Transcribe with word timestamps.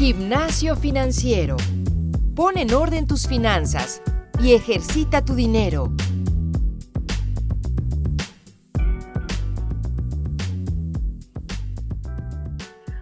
Gimnasio 0.00 0.76
financiero. 0.76 1.58
Pon 2.34 2.56
en 2.56 2.72
orden 2.72 3.06
tus 3.06 3.28
finanzas 3.28 4.02
y 4.40 4.54
ejercita 4.54 5.22
tu 5.22 5.34
dinero. 5.34 5.88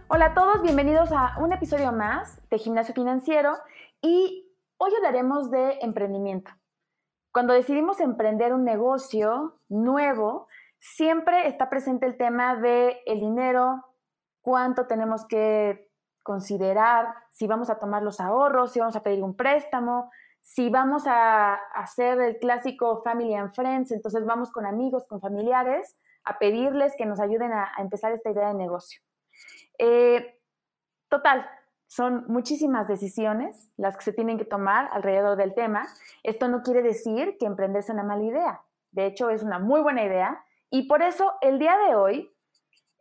Hola 0.09 0.24
a 0.24 0.34
todos, 0.34 0.61
bienvenidos 0.62 1.12
a 1.12 1.37
un 1.38 1.52
episodio 1.52 1.92
más 1.92 2.42
de 2.50 2.59
Gimnasio 2.59 2.92
Financiero 2.95 3.56
y 4.02 4.51
hoy 4.78 4.91
hablaremos 4.96 5.52
de 5.52 5.78
emprendimiento. 5.83 6.51
Cuando 7.33 7.52
decidimos 7.52 8.01
emprender 8.01 8.52
un 8.52 8.65
negocio 8.65 9.60
nuevo, 9.69 10.48
siempre 10.80 11.46
está 11.46 11.70
presente 11.70 12.06
el 12.06 12.16
tema 12.16 12.56
de 12.56 12.98
el 13.06 13.20
dinero, 13.20 13.84
cuánto 14.42 14.88
tenemos 14.88 15.24
que 15.27 15.88
considerar 16.28 17.14
si 17.30 17.46
vamos 17.46 17.70
a 17.70 17.78
tomar 17.78 18.02
los 18.02 18.20
ahorros, 18.20 18.70
si 18.70 18.80
vamos 18.80 18.96
a 18.96 19.02
pedir 19.02 19.24
un 19.24 19.34
préstamo, 19.34 20.10
si 20.42 20.69
vamos 20.69 21.05
a 21.06 21.55
hacer 21.55 22.20
el 22.20 22.38
clásico 22.38 23.00
family 23.02 23.34
and 23.34 23.55
friends, 23.55 23.92
entonces 23.92 24.27
vamos 24.27 24.50
con 24.52 24.66
amigos, 24.66 25.06
con 25.09 25.22
familiares, 25.22 25.96
a 26.24 26.38
pedirles 26.38 26.95
que 26.98 27.06
nos 27.06 27.19
ayuden 27.19 27.52
a, 27.52 27.72
empezar 27.78 28.12
esta 28.12 28.30
idea 28.30 28.48
de 28.48 28.55
negocio. 28.55 29.00
Eh, 29.78 30.38
total, 31.09 31.48
son 31.86 32.27
muchísimas 32.28 32.86
decisiones 32.86 33.72
las 33.78 33.97
que 33.97 34.05
se 34.05 34.12
tienen 34.12 34.36
que 34.36 34.45
tomar 34.45 34.91
alrededor 34.92 35.38
del 35.38 35.55
tema. 35.55 35.86
Esto 36.22 36.48
no 36.48 36.60
quiere 36.60 36.83
decir 36.83 37.38
que 37.41 37.47
emprender 37.47 37.83
sea 37.83 37.95
una 37.95 38.05
mala 38.05 38.24
idea. 38.24 38.60
De 38.91 39.06
hecho, 39.06 39.30
es 39.30 39.42
una 39.42 39.58
muy 39.58 39.81
buena 39.81 40.05
idea. 40.05 40.44
Y 40.69 40.88
por 40.88 41.00
eso 41.00 41.33
el 41.41 41.58
día 41.58 41.78
de 41.78 41.94
hoy 41.94 42.31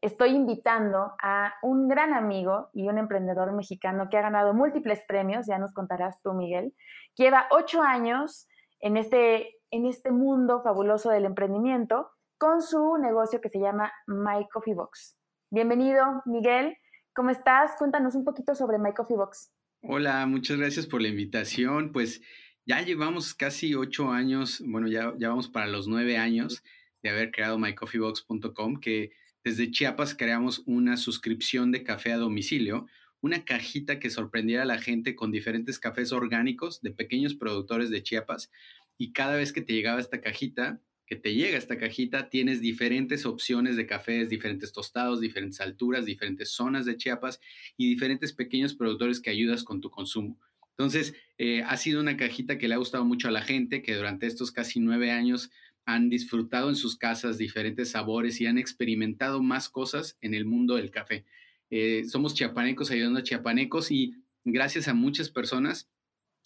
estoy 0.07 0.31
invitando 0.31 1.13
a 1.21 1.53
un 1.61 1.87
gran 1.87 2.13
amigo 2.13 2.69
y 2.73 2.87
un 2.87 2.97
emprendedor 2.97 3.53
mexicano 3.53 4.07
que 4.09 4.17
ha 4.17 4.21
ganado 4.21 4.53
múltiples 4.53 5.01
premios, 5.07 5.45
ya 5.47 5.57
nos 5.57 5.73
contarás 5.73 6.21
tú, 6.21 6.33
Miguel, 6.33 6.73
lleva 7.15 7.47
ocho 7.51 7.81
años 7.81 8.47
en 8.79 8.97
este, 8.97 9.55
en 9.69 9.85
este 9.85 10.11
mundo 10.11 10.61
fabuloso 10.63 11.09
del 11.09 11.25
emprendimiento 11.25 12.09
con 12.37 12.61
su 12.61 12.97
negocio 12.97 13.41
que 13.41 13.49
se 13.49 13.59
llama 13.59 13.91
My 14.07 14.47
Coffee 14.51 14.75
Box. 14.75 15.17
Bienvenido, 15.49 16.21
Miguel. 16.25 16.77
¿Cómo 17.13 17.29
estás? 17.29 17.75
Cuéntanos 17.77 18.15
un 18.15 18.23
poquito 18.23 18.55
sobre 18.55 18.77
My 18.77 18.93
Coffee 18.93 19.17
Box. 19.17 19.51
Hola, 19.81 20.25
muchas 20.25 20.57
gracias 20.57 20.87
por 20.87 21.01
la 21.01 21.07
invitación. 21.07 21.91
Pues 21.91 22.21
ya 22.65 22.81
llevamos 22.81 23.33
casi 23.33 23.75
ocho 23.75 24.11
años, 24.11 24.61
bueno, 24.65 24.87
ya, 24.87 25.13
ya 25.17 25.29
vamos 25.29 25.47
para 25.47 25.67
los 25.67 25.87
nueve 25.87 26.17
años 26.17 26.63
de 27.01 27.09
haber 27.09 27.31
creado 27.31 27.57
mycoffeebox.com, 27.57 28.79
que 28.79 29.11
desde 29.47 29.71
Chiapas 29.71 30.13
creamos 30.13 30.61
una 30.65 30.97
suscripción 30.97 31.71
de 31.71 31.81
café 31.81 32.11
a 32.11 32.17
domicilio, 32.17 32.85
una 33.21 33.45
cajita 33.45 33.97
que 33.97 34.09
sorprendiera 34.09 34.63
a 34.63 34.65
la 34.65 34.77
gente 34.77 35.15
con 35.15 35.31
diferentes 35.31 35.79
cafés 35.79 36.11
orgánicos 36.11 36.81
de 36.81 36.91
pequeños 36.91 37.33
productores 37.33 37.89
de 37.89 38.03
Chiapas. 38.03 38.51
Y 38.97 39.13
cada 39.13 39.37
vez 39.37 39.53
que 39.53 39.61
te 39.61 39.71
llegaba 39.71 40.01
esta 40.01 40.19
cajita, 40.19 40.81
que 41.05 41.15
te 41.15 41.33
llega 41.33 41.57
esta 41.57 41.77
cajita, 41.77 42.29
tienes 42.29 42.59
diferentes 42.59 43.25
opciones 43.25 43.77
de 43.77 43.87
cafés, 43.87 44.29
diferentes 44.29 44.73
tostados, 44.73 45.21
diferentes 45.21 45.61
alturas, 45.61 46.05
diferentes 46.05 46.51
zonas 46.51 46.85
de 46.85 46.97
Chiapas 46.97 47.39
y 47.77 47.87
diferentes 47.87 48.33
pequeños 48.33 48.73
productores 48.73 49.21
que 49.21 49.29
ayudas 49.29 49.63
con 49.63 49.79
tu 49.79 49.89
consumo. 49.89 50.37
Entonces, 50.71 51.15
eh, 51.37 51.63
ha 51.63 51.77
sido 51.77 52.01
una 52.01 52.17
cajita 52.17 52.57
que 52.57 52.67
le 52.67 52.73
ha 52.73 52.79
gustado 52.79 53.05
mucho 53.05 53.29
a 53.29 53.31
la 53.31 53.43
gente, 53.43 53.81
que 53.81 53.95
durante 53.95 54.27
estos 54.27 54.51
casi 54.51 54.81
nueve 54.81 55.09
años 55.09 55.51
han 55.87 56.09
disfrutado 56.09 56.67
en 56.67 56.75
sus 56.75 56.97
casas 56.97 57.37
diferentes 57.37 57.91
sabores 57.91 58.41
y 58.41 58.45
han 58.45 58.57
experimentado 58.57 59.41
más 59.41 59.69
cosas 59.69 60.17
en 60.19 60.33
el 60.33 60.43
mundo 60.43 60.75
del 60.75 60.91
café. 60.91 61.25
Eh, 61.69 62.03
somos 62.09 62.33
chiapanecos 62.33 62.91
ayudando 62.91 63.19
a 63.19 63.23
chiapanecos 63.23 63.89
y 63.89 64.13
gracias 64.43 64.89
a 64.89 64.93
muchas 64.93 65.29
personas 65.29 65.89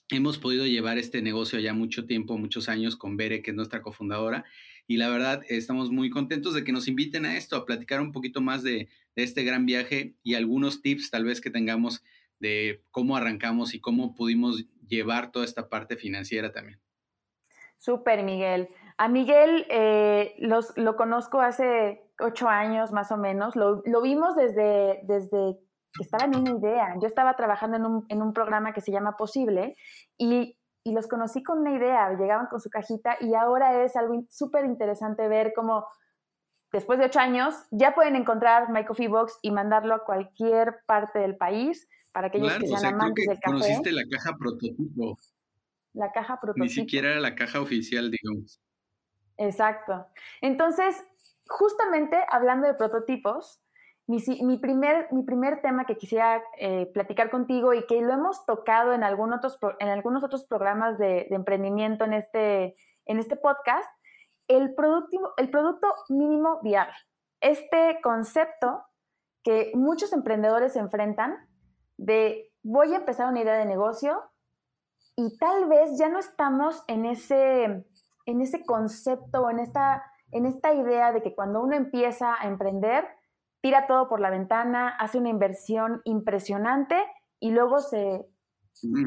hemos 0.09 0.37
podido 0.37 0.67
llevar 0.67 0.99
este 0.99 1.23
negocio 1.23 1.59
ya 1.59 1.73
mucho 1.73 2.05
tiempo, 2.05 2.37
muchos 2.37 2.69
años 2.69 2.95
con 2.95 3.17
Bere, 3.17 3.41
que 3.41 3.49
es 3.49 3.55
nuestra 3.55 3.81
cofundadora. 3.81 4.45
Y 4.85 4.97
la 4.97 5.09
verdad, 5.09 5.41
estamos 5.49 5.89
muy 5.89 6.11
contentos 6.11 6.53
de 6.53 6.63
que 6.63 6.71
nos 6.71 6.87
inviten 6.87 7.25
a 7.25 7.35
esto, 7.35 7.55
a 7.55 7.65
platicar 7.65 7.99
un 7.99 8.11
poquito 8.11 8.41
más 8.41 8.61
de, 8.61 8.89
este 9.15 9.43
gran 9.43 9.65
viaje 9.65 10.15
y 10.23 10.35
algunos 10.35 10.81
tips 10.81 11.09
tal 11.09 11.25
vez 11.25 11.41
que 11.41 11.49
tengamos 11.49 12.03
de 12.39 12.83
cómo 12.91 13.17
arrancamos 13.17 13.73
y 13.73 13.79
cómo 13.79 14.13
pudimos 14.15 14.65
llevar 14.87 15.31
toda 15.31 15.45
esta 15.45 15.67
parte 15.67 15.97
financiera 15.97 16.51
también. 16.51 16.79
Súper, 17.77 18.23
Miguel. 18.23 18.69
A 19.01 19.07
Miguel 19.07 19.65
eh, 19.71 20.35
lo 20.37 20.95
conozco 20.95 21.41
hace 21.41 22.03
ocho 22.19 22.47
años 22.47 22.91
más 22.91 23.11
o 23.11 23.17
menos. 23.17 23.55
Lo, 23.55 23.81
vimos 24.03 24.35
desde, 24.35 24.99
desde 25.05 25.57
que 25.91 26.03
estaba 26.03 26.25
en 26.25 26.35
una 26.35 26.51
idea. 26.51 26.93
Yo 27.01 27.07
estaba 27.07 27.35
trabajando 27.35 27.77
en 27.77 27.85
un, 27.87 28.05
en 28.09 28.21
un 28.21 28.31
programa 28.31 28.73
que 28.73 28.81
se 28.81 28.91
llama 28.91 29.17
Posible 29.17 29.75
y, 30.19 30.55
y, 30.83 30.93
los 30.93 31.07
conocí 31.07 31.41
con 31.41 31.61
una 31.61 31.75
idea. 31.75 32.11
Llegaban 32.11 32.45
con 32.45 32.61
su 32.61 32.69
cajita 32.69 33.17
y 33.21 33.33
ahora 33.33 33.83
es 33.83 33.95
algo 33.95 34.23
súper 34.29 34.65
interesante 34.65 35.27
ver 35.27 35.53
cómo 35.55 35.87
después 36.71 36.99
de 36.99 37.05
ocho 37.05 37.21
años 37.21 37.55
ya 37.71 37.95
pueden 37.95 38.15
encontrar 38.15 38.69
My 38.69 38.85
Coffee 38.85 39.07
Box 39.07 39.35
y 39.41 39.49
mandarlo 39.49 39.95
a 39.95 40.05
cualquier 40.05 40.75
parte 40.85 41.17
del 41.17 41.37
país 41.37 41.89
para 42.13 42.27
aquellos 42.27 42.55
que 42.55 42.67
sean 42.67 42.93
amantes 42.93 43.25
del 43.25 43.39
café. 43.39 43.51
Conociste 43.51 43.93
la 43.93 44.03
caja 44.11 44.37
prototipo. 44.37 45.17
La 45.93 46.11
caja 46.11 46.39
prototipo. 46.39 46.65
Ni 46.65 46.69
siquiera 46.69 47.09
era 47.09 47.19
la 47.19 47.33
caja 47.33 47.61
oficial, 47.61 48.11
digamos. 48.11 48.61
Exacto. 49.41 50.05
Entonces, 50.41 51.03
justamente 51.47 52.23
hablando 52.29 52.67
de 52.67 52.75
prototipos, 52.75 53.59
mi, 54.05 54.57
primer, 54.57 55.07
mi 55.11 55.23
primer 55.23 55.61
tema 55.61 55.85
que 55.85 55.97
quisiera 55.97 56.43
eh, 56.57 56.85
platicar 56.93 57.31
contigo 57.31 57.73
y 57.73 57.85
que 57.87 58.01
lo 58.01 58.13
hemos 58.13 58.45
tocado 58.45 58.93
en, 58.93 59.03
otros, 59.03 59.57
en 59.79 59.87
algunos 59.87 60.23
otros 60.23 60.43
programas 60.45 60.97
de, 60.99 61.27
emprendimiento 61.31 62.03
en 62.03 62.13
este, 62.13 62.75
en 63.05 63.17
este 63.17 63.35
podcast, 63.35 63.89
el, 64.47 64.75
el 65.37 65.49
producto 65.49 65.87
mínimo 66.09 66.59
viable. 66.61 66.93
Este 67.39 67.99
concepto 68.03 68.83
que 69.43 69.71
muchos 69.73 70.13
emprendedores 70.13 70.73
se 70.73 70.79
enfrentan 70.79 71.35
de 71.97 72.51
voy 72.61 72.93
a 72.93 72.97
empezar 72.97 73.27
una 73.27 73.41
idea 73.41 73.55
de 73.55 73.65
negocio 73.65 74.21
y 75.15 75.35
tal 75.37 75.67
vez 75.67 75.97
ya 75.97 76.09
no 76.09 76.19
estamos 76.19 76.83
en 76.87 77.05
ese 77.05 77.85
en 78.31 78.41
ese 78.41 78.63
concepto, 78.65 79.49
en 79.49 79.59
esta, 79.59 80.03
en 80.31 80.45
esta 80.45 80.73
idea 80.73 81.11
de 81.11 81.21
que 81.21 81.35
cuando 81.35 81.61
uno 81.61 81.75
empieza 81.75 82.35
a 82.39 82.47
emprender, 82.47 83.07
tira 83.61 83.87
todo 83.87 84.09
por 84.09 84.19
la 84.19 84.29
ventana, 84.29 84.89
hace 84.89 85.19
una 85.19 85.29
inversión 85.29 86.01
impresionante 86.05 86.95
y 87.39 87.51
luego 87.51 87.79
se, 87.79 88.25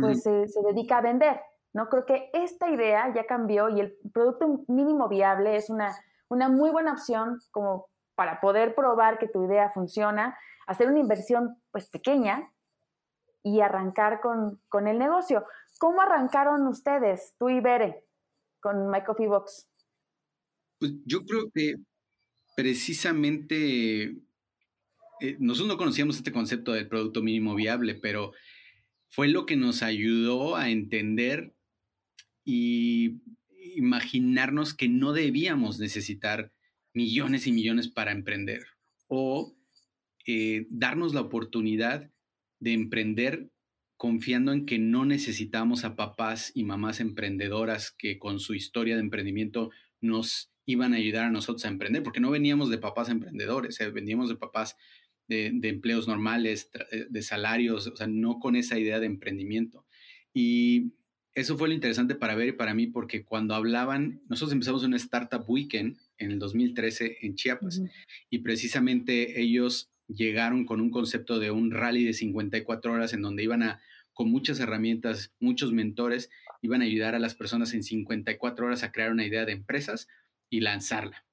pues, 0.00 0.22
se, 0.22 0.62
dedica 0.62 0.98
a 0.98 1.02
vender. 1.02 1.40
¿no? 1.72 1.88
Creo 1.88 2.06
que 2.06 2.30
esta 2.32 2.70
idea 2.70 3.12
ya 3.12 3.26
cambió 3.26 3.68
y 3.68 3.80
el 3.80 3.96
producto 4.12 4.64
mínimo 4.68 5.08
viable 5.08 5.56
es 5.56 5.70
una, 5.70 5.96
una 6.28 6.48
muy 6.48 6.70
buena 6.70 6.92
opción 6.92 7.40
como 7.50 7.86
para 8.14 8.40
poder 8.40 8.74
probar 8.76 9.18
que 9.18 9.26
tu 9.26 9.44
idea 9.44 9.70
funciona, 9.70 10.38
hacer 10.66 10.88
una 10.88 11.00
inversión 11.00 11.60
pues 11.72 11.88
pequeña 11.88 12.48
y 13.42 13.60
arrancar 13.60 14.20
con, 14.20 14.60
con 14.68 14.86
el 14.86 14.98
negocio. 14.98 15.44
¿Cómo 15.80 16.00
arrancaron 16.00 16.66
ustedes, 16.68 17.34
tú 17.38 17.48
y 17.48 17.60
Bere? 17.60 18.03
Con 18.64 18.90
My? 18.90 19.00
Pues 20.78 20.92
yo 21.04 21.22
creo 21.26 21.50
que 21.52 21.74
precisamente 22.56 24.04
eh, 25.20 25.36
nosotros 25.38 25.68
no 25.68 25.76
conocíamos 25.76 26.16
este 26.16 26.32
concepto 26.32 26.72
del 26.72 26.88
producto 26.88 27.22
mínimo 27.22 27.54
viable, 27.54 27.94
pero 27.94 28.32
fue 29.10 29.28
lo 29.28 29.44
que 29.44 29.56
nos 29.56 29.82
ayudó 29.82 30.56
a 30.56 30.70
entender 30.70 31.54
y 32.42 33.20
imaginarnos 33.76 34.72
que 34.72 34.88
no 34.88 35.12
debíamos 35.12 35.78
necesitar 35.78 36.50
millones 36.94 37.46
y 37.46 37.52
millones 37.52 37.88
para 37.88 38.12
emprender 38.12 38.64
o 39.08 39.54
eh, 40.26 40.66
darnos 40.70 41.12
la 41.12 41.20
oportunidad 41.20 42.10
de 42.60 42.72
emprender 42.72 43.50
confiando 43.96 44.52
en 44.52 44.66
que 44.66 44.78
no 44.78 45.04
necesitamos 45.04 45.84
a 45.84 45.96
papás 45.96 46.52
y 46.54 46.64
mamás 46.64 47.00
emprendedoras 47.00 47.90
que 47.90 48.18
con 48.18 48.40
su 48.40 48.54
historia 48.54 48.96
de 48.96 49.02
emprendimiento 49.02 49.70
nos 50.00 50.50
iban 50.66 50.94
a 50.94 50.96
ayudar 50.96 51.24
a 51.24 51.30
nosotros 51.30 51.64
a 51.64 51.68
emprender, 51.68 52.02
porque 52.02 52.20
no 52.20 52.30
veníamos 52.30 52.70
de 52.70 52.78
papás 52.78 53.08
emprendedores, 53.08 53.80
eh, 53.80 53.90
veníamos 53.90 54.28
de 54.28 54.36
papás 54.36 54.76
de, 55.28 55.46
empleos 55.62 56.06
normales, 56.06 56.70
eh, 56.90 57.06
de 57.08 57.22
salarios, 57.22 57.86
o 57.86 57.96
sea, 57.96 58.06
no 58.06 58.38
con 58.38 58.56
esa 58.56 58.78
idea 58.78 59.00
de 59.00 59.06
emprendimiento. 59.06 59.86
Y 60.32 60.92
eso 61.34 61.56
fue 61.56 61.68
lo 61.68 61.74
interesante 61.74 62.14
para 62.14 62.34
ver 62.34 62.48
y 62.48 62.52
para 62.52 62.74
mí, 62.74 62.86
porque 62.86 63.24
cuando 63.24 63.54
hablaban, 63.54 64.22
nosotros 64.28 64.52
empezamos 64.52 64.84
una 64.84 64.96
Startup 64.96 65.44
Weekend 65.46 65.98
en 66.18 66.30
el 66.30 66.38
2013 66.38 67.18
en 67.22 67.34
Chiapas, 67.34 67.82
y 68.30 68.38
precisamente 68.38 69.40
ellos 69.40 69.90
llegaron 70.08 70.64
con 70.64 70.80
un 70.80 70.90
concepto 70.90 71.38
de 71.38 71.50
un 71.50 71.70
rally 71.70 72.04
de 72.04 72.12
54 72.12 72.92
horas 72.92 73.12
en 73.12 73.22
donde 73.22 73.42
iban 73.42 73.62
a 73.62 73.80
con 74.14 74.30
muchas 74.30 74.60
herramientas, 74.60 75.34
muchos 75.40 75.72
mentores, 75.72 76.30
iban 76.62 76.80
a 76.80 76.84
ayudar 76.84 77.14
a 77.14 77.18
las 77.18 77.34
personas 77.34 77.74
en 77.74 77.82
54 77.82 78.66
horas 78.66 78.82
a 78.82 78.92
crear 78.92 79.10
una 79.10 79.26
idea 79.26 79.44
de 79.44 79.52
empresas 79.52 80.08
y 80.48 80.60
lanzarla. 80.60 81.26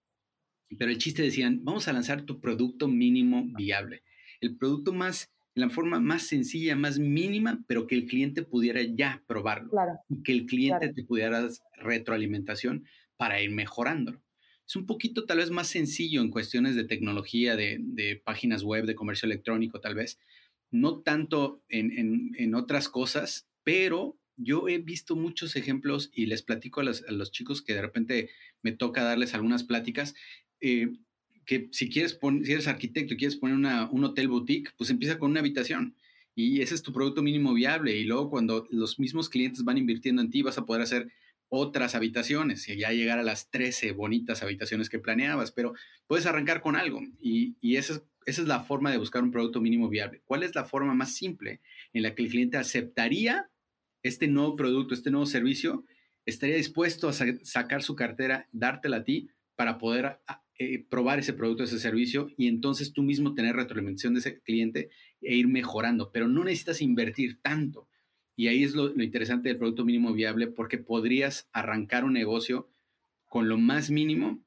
Pero 0.77 0.91
el 0.91 0.97
chiste 0.97 1.21
decían, 1.21 1.63
vamos 1.63 1.87
a 1.87 1.93
lanzar 1.93 2.23
tu 2.23 2.41
producto 2.41 2.87
mínimo 2.87 3.45
viable. 3.55 4.03
El 4.39 4.57
producto 4.57 4.93
más, 4.93 5.31
la 5.53 5.69
forma 5.69 5.99
más 5.99 6.23
sencilla, 6.23 6.75
más 6.75 6.97
mínima, 6.97 7.63
pero 7.67 7.87
que 7.87 7.95
el 7.95 8.07
cliente 8.07 8.41
pudiera 8.41 8.81
ya 8.81 9.23
probarlo. 9.27 9.71
Y 10.09 10.23
que 10.23 10.31
el 10.31 10.45
cliente 10.45 10.91
te 10.91 11.03
pudiera 11.03 11.41
dar 11.41 11.51
retroalimentación 11.77 12.85
para 13.15 13.41
ir 13.41 13.51
mejorándolo. 13.51 14.23
Es 14.71 14.77
un 14.77 14.85
poquito 14.85 15.25
tal 15.25 15.39
vez 15.39 15.51
más 15.51 15.67
sencillo 15.67 16.21
en 16.21 16.29
cuestiones 16.29 16.77
de 16.77 16.85
tecnología, 16.85 17.57
de, 17.57 18.21
páginas 18.23 18.63
web, 18.63 18.85
de 18.85 18.95
comercio 18.95 19.25
electrónico 19.25 19.81
tal 19.81 19.95
vez. 19.95 20.17
No 20.71 20.99
tanto 21.01 21.61
en, 21.67 22.55
otras 22.55 22.87
cosas, 22.87 23.49
pero 23.65 24.17
yo 24.37 24.69
he 24.69 24.77
visto 24.77 25.17
muchos 25.17 25.57
ejemplos 25.57 26.09
y 26.15 26.27
les 26.27 26.41
platico 26.41 26.79
a 26.79 26.83
los, 26.85 27.31
chicos 27.33 27.61
que 27.61 27.73
de 27.73 27.81
repente 27.81 28.29
me 28.61 28.71
toca 28.71 29.03
darles 29.03 29.33
algunas 29.33 29.65
pláticas. 29.65 30.15
Eh, 30.61 30.93
que 31.45 31.67
si 31.73 31.89
quieres 31.89 32.13
poner, 32.13 32.45
si 32.45 32.53
eres 32.53 32.69
arquitecto 32.69 33.13
y 33.13 33.17
quieres 33.17 33.35
poner 33.35 33.57
un 33.91 34.03
hotel 34.05 34.29
boutique, 34.29 34.71
pues 34.77 34.89
empieza 34.89 35.19
con 35.19 35.31
una 35.31 35.41
habitación 35.41 35.97
y 36.33 36.61
ese 36.61 36.75
es 36.75 36.81
tu 36.81 36.93
producto 36.93 37.21
mínimo 37.21 37.53
viable 37.53 37.97
y 37.97 38.05
luego 38.05 38.29
cuando 38.29 38.65
los 38.71 38.99
mismos 38.99 39.27
clientes 39.27 39.65
van 39.65 39.77
invirtiendo 39.77 40.21
en 40.21 40.29
ti 40.29 40.41
vas 40.41 40.57
a 40.57 40.65
poder 40.65 40.81
hacer 40.81 41.11
otras 41.53 41.95
habitaciones 41.95 42.69
y 42.69 42.77
ya 42.77 42.91
llegar 42.91 43.19
a 43.19 43.23
las 43.23 43.49
13 43.49 43.91
bonitas 43.91 44.41
habitaciones 44.41 44.89
que 44.89 44.99
planeabas, 44.99 45.51
pero 45.51 45.73
puedes 46.07 46.25
arrancar 46.25 46.61
con 46.61 46.77
algo 46.77 47.01
y, 47.19 47.75
esa, 47.75 47.95
es, 47.95 48.03
esa 48.25 48.41
es 48.43 48.47
la 48.47 48.61
forma 48.61 48.89
de 48.89 48.97
buscar 48.97 49.21
un 49.21 49.31
producto 49.31 49.59
mínimo 49.59 49.89
viable. 49.89 50.21
¿Cuál 50.23 50.43
es 50.43 50.55
la 50.55 50.63
forma 50.63 50.93
más 50.93 51.13
simple 51.13 51.59
en 51.91 52.03
la 52.03 52.15
que 52.15 52.23
el 52.23 52.29
cliente 52.29 52.55
aceptaría 52.55 53.49
este 54.01 54.29
nuevo 54.29 54.55
producto, 54.55 54.93
este 54.93 55.11
nuevo 55.11 55.25
servicio? 55.25 55.83
Estaría 56.25 56.55
dispuesto 56.55 57.09
a 57.09 57.13
sacar 57.13 57.83
su 57.83 57.97
cartera, 57.97 58.47
dártela 58.53 58.97
a 58.97 59.03
ti 59.03 59.29
para 59.57 59.77
poder 59.77 60.21
eh, 60.57 60.85
probar 60.87 61.19
ese 61.19 61.33
producto, 61.33 61.65
ese 61.65 61.79
servicio 61.79 62.29
y 62.37 62.47
entonces 62.47 62.93
tú 62.93 63.03
mismo 63.03 63.33
tener 63.33 63.57
retroalimentación 63.57 64.13
de 64.13 64.21
ese 64.21 64.39
cliente 64.39 64.89
e 65.19 65.35
ir 65.35 65.49
mejorando, 65.49 66.13
pero 66.13 66.29
no 66.29 66.45
necesitas 66.45 66.81
invertir 66.81 67.41
tanto. 67.41 67.89
Y 68.41 68.47
ahí 68.47 68.63
es 68.63 68.73
lo, 68.73 68.89
interesante 68.99 69.49
del 69.49 69.59
producto 69.59 69.85
mínimo 69.85 70.13
viable 70.13 70.47
porque 70.47 70.79
podrías 70.79 71.47
arrancar 71.53 72.03
un 72.03 72.13
negocio 72.13 72.67
con 73.27 73.47
lo 73.47 73.59
más 73.59 73.91
mínimo 73.91 74.39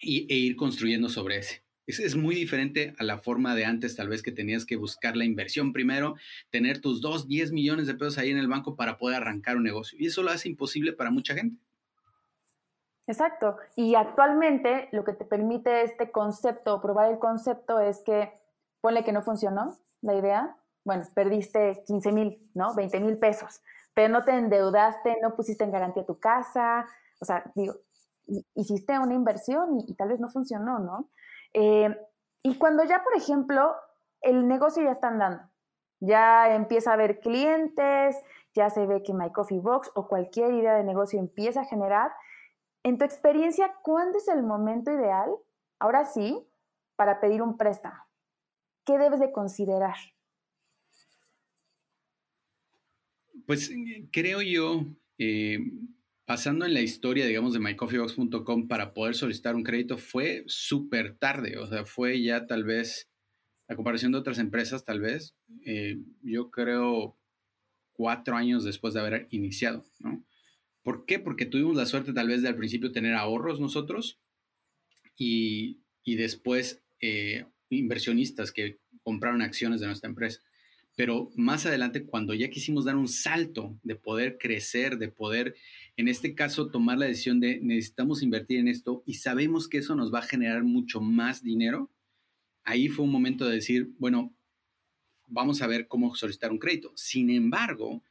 y, 0.00 0.26
e 0.28 0.36
ir 0.36 0.56
construyendo 0.56 1.08
sobre 1.08 1.36
ese. 1.36 1.62
Es, 1.86 2.00
es, 2.00 2.16
muy 2.16 2.34
diferente 2.34 2.92
a 2.98 3.04
la 3.04 3.18
forma 3.18 3.54
de 3.54 3.66
antes, 3.66 3.94
tal 3.94 4.08
vez 4.08 4.20
que 4.20 4.32
tenías 4.32 4.66
que 4.66 4.74
buscar 4.74 5.16
la 5.16 5.24
inversión 5.24 5.72
primero, 5.72 6.16
tener 6.50 6.80
tus 6.80 7.00
2, 7.00 7.28
10 7.28 7.52
millones 7.52 7.86
de 7.86 7.94
pesos 7.94 8.18
ahí 8.18 8.30
en 8.30 8.38
el 8.38 8.48
banco 8.48 8.74
para 8.74 8.98
poder 8.98 9.18
arrancar 9.18 9.58
un 9.58 9.62
negocio. 9.62 9.96
Y 10.00 10.06
eso 10.06 10.24
lo 10.24 10.32
hace 10.32 10.48
imposible 10.48 10.92
para 10.92 11.12
mucha 11.12 11.36
gente. 11.36 11.56
Exacto. 13.06 13.58
Y 13.76 13.94
actualmente 13.94 14.88
lo 14.90 15.04
que 15.04 15.12
te 15.12 15.24
permite 15.24 15.84
este 15.84 16.10
concepto, 16.10 16.82
probar 16.82 17.12
el 17.12 17.20
concepto, 17.20 17.78
es 17.78 18.02
que 18.04 18.32
ponle 18.80 19.04
que 19.04 19.12
no 19.12 19.22
funcionó 19.22 19.78
la 20.02 20.16
idea. 20.16 20.56
Bueno, 20.84 21.04
perdiste 21.14 21.82
15 21.86 22.12
mil, 22.12 22.50
¿no? 22.54 22.74
20 22.74 23.00
mil 23.00 23.18
pesos, 23.18 23.62
pero 23.94 24.12
no 24.12 24.24
te 24.24 24.32
endeudaste, 24.32 25.18
no 25.22 25.34
pusiste 25.34 25.64
en 25.64 25.72
garantía 25.72 26.04
tu 26.04 26.18
casa, 26.18 26.86
o 27.20 27.24
sea, 27.24 27.50
digo, 27.54 27.74
hiciste 28.54 28.98
una 28.98 29.14
inversión 29.14 29.80
y, 29.80 29.94
tal 29.94 30.08
vez 30.08 30.20
no 30.20 30.28
funcionó, 30.28 30.78
¿no? 30.78 31.08
Eh, 31.52 31.96
y 32.42 32.58
cuando 32.58 32.84
ya, 32.84 33.02
por 33.02 33.16
ejemplo, 33.16 33.74
el 34.20 34.46
negocio 34.46 34.82
ya 34.82 34.92
está 34.92 35.08
andando, 35.08 35.42
ya 36.00 36.54
empieza 36.54 36.90
a 36.90 36.94
haber 36.94 37.20
clientes, 37.20 38.16
ya 38.54 38.70
se 38.70 38.86
ve 38.86 39.02
que 39.02 39.14
My 39.14 39.32
Coffee 39.32 39.60
Box 39.60 39.90
o 39.94 40.06
cualquier 40.06 40.52
idea 40.52 40.74
de 40.74 40.84
negocio 40.84 41.18
empieza 41.18 41.62
a 41.62 41.64
generar, 41.64 42.12
en 42.82 42.98
tu 42.98 43.04
experiencia, 43.04 43.74
¿cuándo 43.82 44.18
es 44.18 44.28
el 44.28 44.42
momento 44.42 44.90
ideal, 44.90 45.34
ahora 45.78 46.04
sí, 46.04 46.46
para 46.96 47.20
pedir 47.20 47.40
un 47.40 47.56
préstamo? 47.56 48.04
¿Qué 48.84 48.98
debes 48.98 49.20
de 49.20 49.32
considerar? 49.32 49.96
Pues 53.46 53.70
creo 54.10 54.42
yo, 54.42 54.86
eh, 55.18 55.58
pasando 56.24 56.64
en 56.64 56.74
la 56.74 56.80
historia, 56.80 57.26
digamos, 57.26 57.52
de 57.52 57.60
mycoffeebox.com 57.60 58.68
para 58.68 58.94
poder 58.94 59.14
solicitar 59.14 59.54
un 59.54 59.62
crédito, 59.62 59.98
fue 59.98 60.44
súper 60.46 61.16
tarde, 61.16 61.58
o 61.58 61.66
sea, 61.66 61.84
fue 61.84 62.22
ya 62.22 62.46
tal 62.46 62.64
vez, 62.64 63.10
a 63.68 63.76
comparación 63.76 64.12
de 64.12 64.18
otras 64.18 64.38
empresas, 64.38 64.84
tal 64.84 65.00
vez, 65.00 65.34
eh, 65.66 65.98
yo 66.22 66.50
creo 66.50 67.16
cuatro 67.92 68.36
años 68.36 68.64
después 68.64 68.94
de 68.94 69.00
haber 69.00 69.28
iniciado, 69.30 69.84
¿no? 70.00 70.24
¿Por 70.82 71.06
qué? 71.06 71.18
Porque 71.18 71.46
tuvimos 71.46 71.76
la 71.76 71.86
suerte 71.86 72.12
tal 72.12 72.28
vez 72.28 72.42
de 72.42 72.48
al 72.48 72.56
principio 72.56 72.92
tener 72.92 73.14
ahorros 73.14 73.58
nosotros 73.58 74.20
y, 75.16 75.80
después 76.04 76.82
eh, 77.00 77.46
inversionistas 77.70 78.52
que 78.52 78.80
compraron 79.02 79.40
acciones 79.40 79.80
de 79.80 79.86
nuestra 79.86 80.10
empresa. 80.10 80.42
Pero 80.96 81.30
más 81.34 81.66
adelante, 81.66 82.04
cuando 82.04 82.34
ya 82.34 82.50
quisimos 82.50 82.84
dar 82.84 82.96
un 82.96 83.08
salto 83.08 83.76
de 83.82 83.96
poder 83.96 84.38
crecer, 84.38 84.98
de 84.98 85.08
poder, 85.08 85.56
en 85.96 86.08
este 86.08 86.34
caso, 86.34 86.70
tomar 86.70 86.98
la 86.98 87.06
decisión 87.06 87.40
de 87.40 87.60
necesitamos 87.60 88.22
invertir 88.22 88.58
en 88.58 88.68
esto 88.68 89.02
y 89.06 89.14
sabemos 89.14 89.68
que 89.68 89.78
eso 89.78 89.96
nos 89.96 90.14
va 90.14 90.20
a 90.20 90.22
generar 90.22 90.62
mucho 90.62 91.00
más 91.00 91.42
dinero, 91.42 91.90
ahí 92.62 92.88
fue 92.88 93.04
un 93.04 93.12
momento 93.12 93.46
de 93.46 93.56
decir, 93.56 93.90
bueno, 93.98 94.32
vamos 95.26 95.62
a 95.62 95.66
ver 95.66 95.88
cómo 95.88 96.14
solicitar 96.14 96.52
un 96.52 96.58
crédito. 96.58 96.92
Sin 96.94 97.30
embargo, 97.30 98.02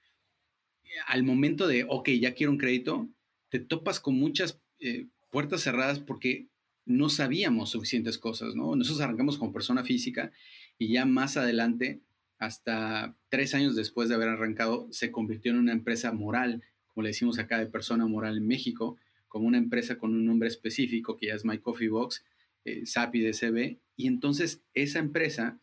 al 1.08 1.24
momento 1.24 1.68
de, 1.68 1.86
ok, 1.88 2.10
ya 2.20 2.34
quiero 2.34 2.52
un 2.52 2.58
crédito, 2.58 3.10
te 3.50 3.60
topas 3.60 4.00
con 4.00 4.16
muchas 4.16 4.60
eh, 4.80 5.08
puertas 5.32 5.62
cerradas 5.62 6.00
porque 6.00 6.48
no 6.86 7.10
sabíamos 7.10 7.72
suficientes 7.72 8.18
cosas, 8.18 8.56
¿no? 8.56 8.76
Nosotros 8.76 9.02
arrancamos 9.02 9.38
como 9.38 9.54
persona 9.54 9.84
física 9.84 10.32
y 10.78 10.90
ya 10.94 11.06
más 11.06 11.38
adelante, 11.38 12.02
hasta 12.46 13.16
tres 13.30 13.54
años 13.56 13.76
después 13.76 14.10
de 14.10 14.16
haber 14.16 14.30
arrancado, 14.30 14.88
se 14.92 15.12
convirtió 15.12 15.52
en 15.52 15.60
una 15.60 15.72
empresa 15.72 16.12
moral, 16.12 16.64
como 16.88 17.04
le 17.04 17.10
decimos 17.10 17.40
acá 17.40 17.58
de 17.60 17.68
persona 17.68 18.06
moral 18.06 18.38
en 18.38 18.48
México, 18.48 18.98
como 19.28 19.48
una 19.48 19.58
empresa 19.58 19.98
con 19.98 20.14
un 20.14 20.26
nombre 20.26 20.48
específico 20.48 21.18
que 21.18 21.28
ya 21.28 21.36
es 21.36 21.46
My 21.46 21.58
Coffee 21.58 21.90
Box, 21.90 22.24
eh, 22.66 22.86
SAPI 22.86 23.22
DCB, 23.22 23.80
y 23.96 24.08
entonces 24.08 24.64
esa 24.74 25.00
empresa 25.00 25.60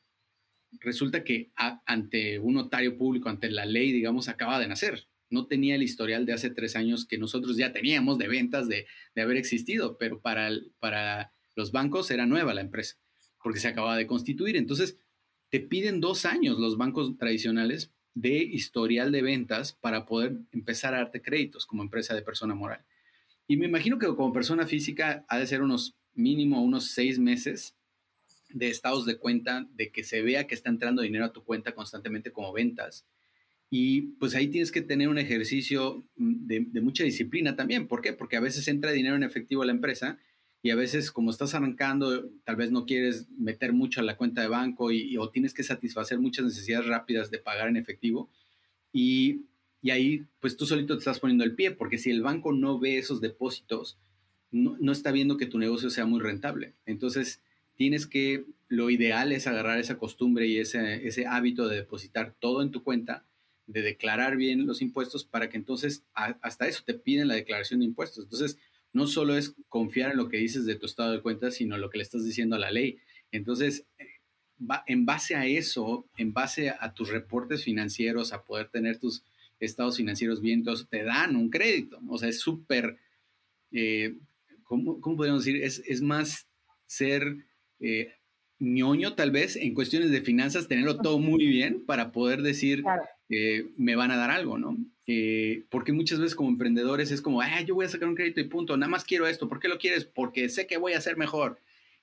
resulta 0.81 1.25
que 1.25 1.51
ante 1.87 2.39
un 2.39 2.55
notario 2.55 2.97
público, 2.97 3.29
ante 3.29 3.51
la 3.51 3.67
ley, 3.67 3.93
digamos, 3.93 4.29
acaba 4.29 4.59
de 4.59 4.69
nacer, 4.69 5.09
no 5.29 5.47
tenía 5.47 5.77
el 5.77 5.83
historial 5.83 6.27
de 6.27 6.33
hace 6.33 6.51
tres 6.51 6.77
años 6.77 7.07
que 7.07 7.19
nosotros 7.19 7.57
ya 7.57 7.73
teníamos 7.73 8.19
de 8.19 8.29
ventas 8.29 8.69
de, 8.69 8.87
haber 9.17 9.37
existido, 9.37 9.99
pero 9.99 10.21
para, 10.21 10.51
para 10.79 11.33
los 11.55 11.73
bancos 11.73 12.11
era 12.11 12.27
nueva 12.27 12.55
la 12.55 12.61
empresa, 12.61 12.97
porque 13.43 13.61
se 13.61 13.69
acababa 13.69 13.97
de 13.97 14.07
constituir. 14.07 14.57
Entonces, 14.57 14.99
te 15.51 15.61
piden 15.61 16.01
dos 16.01 16.25
años 16.25 16.59
los 16.59 16.77
bancos 16.77 17.17
tradicionales 17.19 17.93
de 18.15 18.39
historial 18.39 19.13
de 19.13 19.23
ventas 19.23 19.73
para 19.73 20.07
poder 20.07 20.39
empezar 20.53 20.95
a 20.95 20.99
darte 20.99 21.23
créditos 21.23 21.67
como 21.67 21.83
empresa 21.83 22.15
de 22.15 22.23
persona 22.23 22.55
moral. 22.55 22.85
Y 23.47 23.57
me 23.57 23.67
imagino 23.67 23.99
que 23.99 24.07
como 24.07 24.33
persona 24.33 24.67
física 24.67 25.25
ha 25.29 25.39
de 25.39 25.47
ser 25.47 25.63
unos 25.63 25.97
mínimo 26.15 26.63
unos 26.63 26.91
seis 26.91 27.19
meses 27.19 27.77
de 28.49 28.69
estados 28.69 29.07
de 29.07 29.17
cuenta, 29.17 29.67
de 29.75 29.93
que 29.93 30.03
se 30.03 30.23
vea 30.23 30.47
que 30.47 30.55
está 30.55 30.71
entrando 30.71 31.03
dinero 31.03 31.25
a 31.25 31.33
tu 31.33 31.45
cuenta 31.45 31.73
constantemente 31.73 32.33
como 32.33 32.53
ventas 32.53 33.07
y 33.71 34.03
pues 34.19 34.35
ahí 34.35 34.49
tienes 34.49 34.73
que 34.73 34.83
tener 34.83 35.09
un 35.09 35.19
ejercicio 35.19 36.05
mm, 36.17 36.47
de, 36.47 36.81
mucha 36.81 37.05
disciplina 37.05 37.55
también. 37.55 37.87
¿Por 37.87 38.03
qué? 38.03 38.13
Porque 38.13 38.37
a 38.37 38.41
veces 38.41 38.67
entra 38.67 38.91
dinero 38.91 39.15
en 39.15 39.23
efectivo 39.23 39.63
a 39.63 39.67
la 39.67 39.73
empresa 39.73 40.19
y 40.63 40.71
a 40.71 40.77
veces 40.77 41.11
como 41.11 41.31
estás 41.31 41.55
arrancando, 41.55 42.29
tal 42.45 42.57
vez 42.57 42.71
no 42.71 42.85
quieres 42.85 43.29
meter 43.31 43.73
mucho 43.73 44.01
a 44.01 44.05
la 44.05 44.17
cuenta 44.17 44.43
de 44.43 44.49
banco 44.49 44.91
y, 44.93 45.17
o 45.17 45.31
tienes 45.31 45.55
que 45.55 45.63
satisfacer 45.63 46.19
muchas 46.19 46.45
necesidades 46.45 46.87
rápidas 46.87 47.31
de 47.31 47.39
pagar 47.39 47.69
en 47.69 47.77
efectivo. 47.77 48.29
Y, 48.93 49.43
y, 49.81 49.91
ahí 49.91 50.27
pues 50.41 50.57
tú 50.57 50.67
solito 50.67 50.95
te 50.95 50.99
estás 50.99 51.21
poniendo 51.21 51.45
el 51.45 51.55
pie, 51.55 51.71
porque 51.71 51.99
si 51.99 52.11
el 52.11 52.23
banco 52.23 52.53
no 52.53 52.79
ve 52.79 52.99
esos 52.99 53.21
depósitos, 53.21 53.99
no, 54.51 54.77
no 54.81 54.93
está 54.93 55.13
viendo 55.13 55.37
que 55.37 55.47
tu 55.47 55.59
negocio 55.59 55.89
sea 55.91 56.05
muy 56.05 56.21
rentable. 56.21 56.75
Entonces 56.85 57.41
tienes 57.77 58.07
que, 58.07 58.45
lo 58.69 58.91
ideal 58.91 59.33
es 59.33 59.47
agarrar 59.47 59.79
esa 59.79 59.99
costumbre 59.99 60.47
y 60.47 60.59
ese, 60.59 61.07
ese 61.07 61.27
hábito 61.27 61.69
de 61.69 61.77
depositar 61.77 62.35
todo 62.39 62.63
en 62.63 62.71
tu 62.71 62.83
cuenta 62.83 63.25
de 63.67 63.83
declarar 63.83 64.37
bien 64.37 64.67
los 64.67 64.83
impuestos 64.83 65.25
para 65.25 65.49
que 65.49 65.57
entonces 65.57 66.05
hasta 66.13 66.67
eso 66.67 66.83
te 66.85 66.95
piden 66.95 67.29
la 67.29 67.35
declaración 67.35 67.81
de 67.81 67.87
impuestos. 67.87 68.25
Entonces, 68.25 68.59
no 68.93 69.07
solo 69.07 69.37
es 69.37 69.55
confiar 69.69 70.13
en 70.13 70.17
lo 70.17 70.29
que 70.29 70.39
dices 70.39 70.67
de 70.67 70.75
tu 70.75 70.87
estado 70.87 71.13
de 71.13 71.23
cuenta, 71.23 71.51
sino 71.51 71.79
lo 71.79 71.91
que 71.91 71.99
le 71.99 72.05
estás 72.05 72.25
diciendo 72.25 72.57
a 72.57 72.59
la 72.59 72.71
ley. 72.71 72.99
Entonces, 73.31 73.87
en 74.87 75.07
base 75.07 75.37
a 75.37 75.47
eso, 75.47 76.07
en 76.17 76.33
base 76.33 76.71
a 76.71 76.93
tus 76.93 77.09
reportes 77.09 77.65
financieros, 77.65 78.33
a 78.33 78.43
poder 78.43 78.69
tener 78.69 78.99
tus 78.99 79.25
estados 79.61 79.97
financieros 79.97 80.41
bien, 80.41 80.61
entonces 80.61 80.89
te 80.89 81.05
dan 81.05 81.37
un 81.37 81.51
crédito. 81.51 82.01
O 82.09 82.19
sea, 82.19 82.29
es 82.29 82.41
súper, 82.41 82.97
eh, 83.71 84.17
¿cómo, 84.65 85.01
podemos 85.01 85.45
decir? 85.45 85.63
Es, 85.63 86.03
más 86.03 86.49
ser 86.87 87.37
eh, 87.79 88.15
ñoño 88.59 89.15
tal 89.15 89.31
vez 89.31 89.57
en 89.57 89.75
cuestiones 89.75 90.11
de 90.11 90.23
finanzas, 90.23 90.69
tenerlo 90.69 90.99
todo 90.99 91.19
muy 91.19 91.47
bien 91.47 91.85
para 91.87 92.11
poder 92.11 92.43
decir, 92.43 92.83
me 93.77 93.97
van 93.97 94.11
a 94.11 94.17
dar 94.17 94.31
algo, 94.31 94.59
¿no? 94.59 94.77
Eh, 95.13 95.65
porque 95.71 95.93
muchas 95.93 96.21
veces 96.21 96.37
como 96.37 96.51
emprendedores 96.51 97.11
es 97.11 97.21
como, 97.21 97.41
ah, 97.41 97.61
yo 97.63 97.75
voy 97.75 97.85
a 97.85 97.89
sacar 97.89 98.09
un 98.09 98.15
crédito 98.15 98.39
y 98.39 98.45
punto, 98.45 98.77
nada 98.77 98.89
más 98.89 99.03
quiero 99.03 99.27
esto, 99.27 99.49
¿por 99.49 99.59
qué 99.59 99.67
lo 99.67 99.77
quieres? 99.77 100.05
Porque 100.05 100.49
sé 100.49 100.69
que 100.69 100.77
voy 100.77 100.93
a 100.93 101.01
ser 101.01 101.17
mejor. 101.17 101.59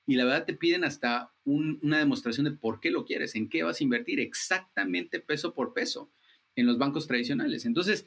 y 0.06 0.16
la 0.16 0.26
verdad 0.26 0.44
te 0.46 0.54
piden 0.54 0.84
hasta 0.84 1.32
una 1.46 2.00
demostración 2.00 2.44
de 2.44 2.52
por 2.52 2.82
qué 2.82 2.92
lo 2.92 3.06
quieres, 3.06 3.36
en 3.36 3.48
qué 3.48 3.64
vas 3.64 3.80
a 3.80 3.84
invertir, 3.86 4.20
exactamente 4.20 5.22
peso 5.22 5.54
por 5.54 5.74
peso 5.74 6.12
en 6.58 6.66
los 6.66 6.78
bancos 6.78 7.08
tradicionales. 7.08 7.66
Entonces, 7.66 8.06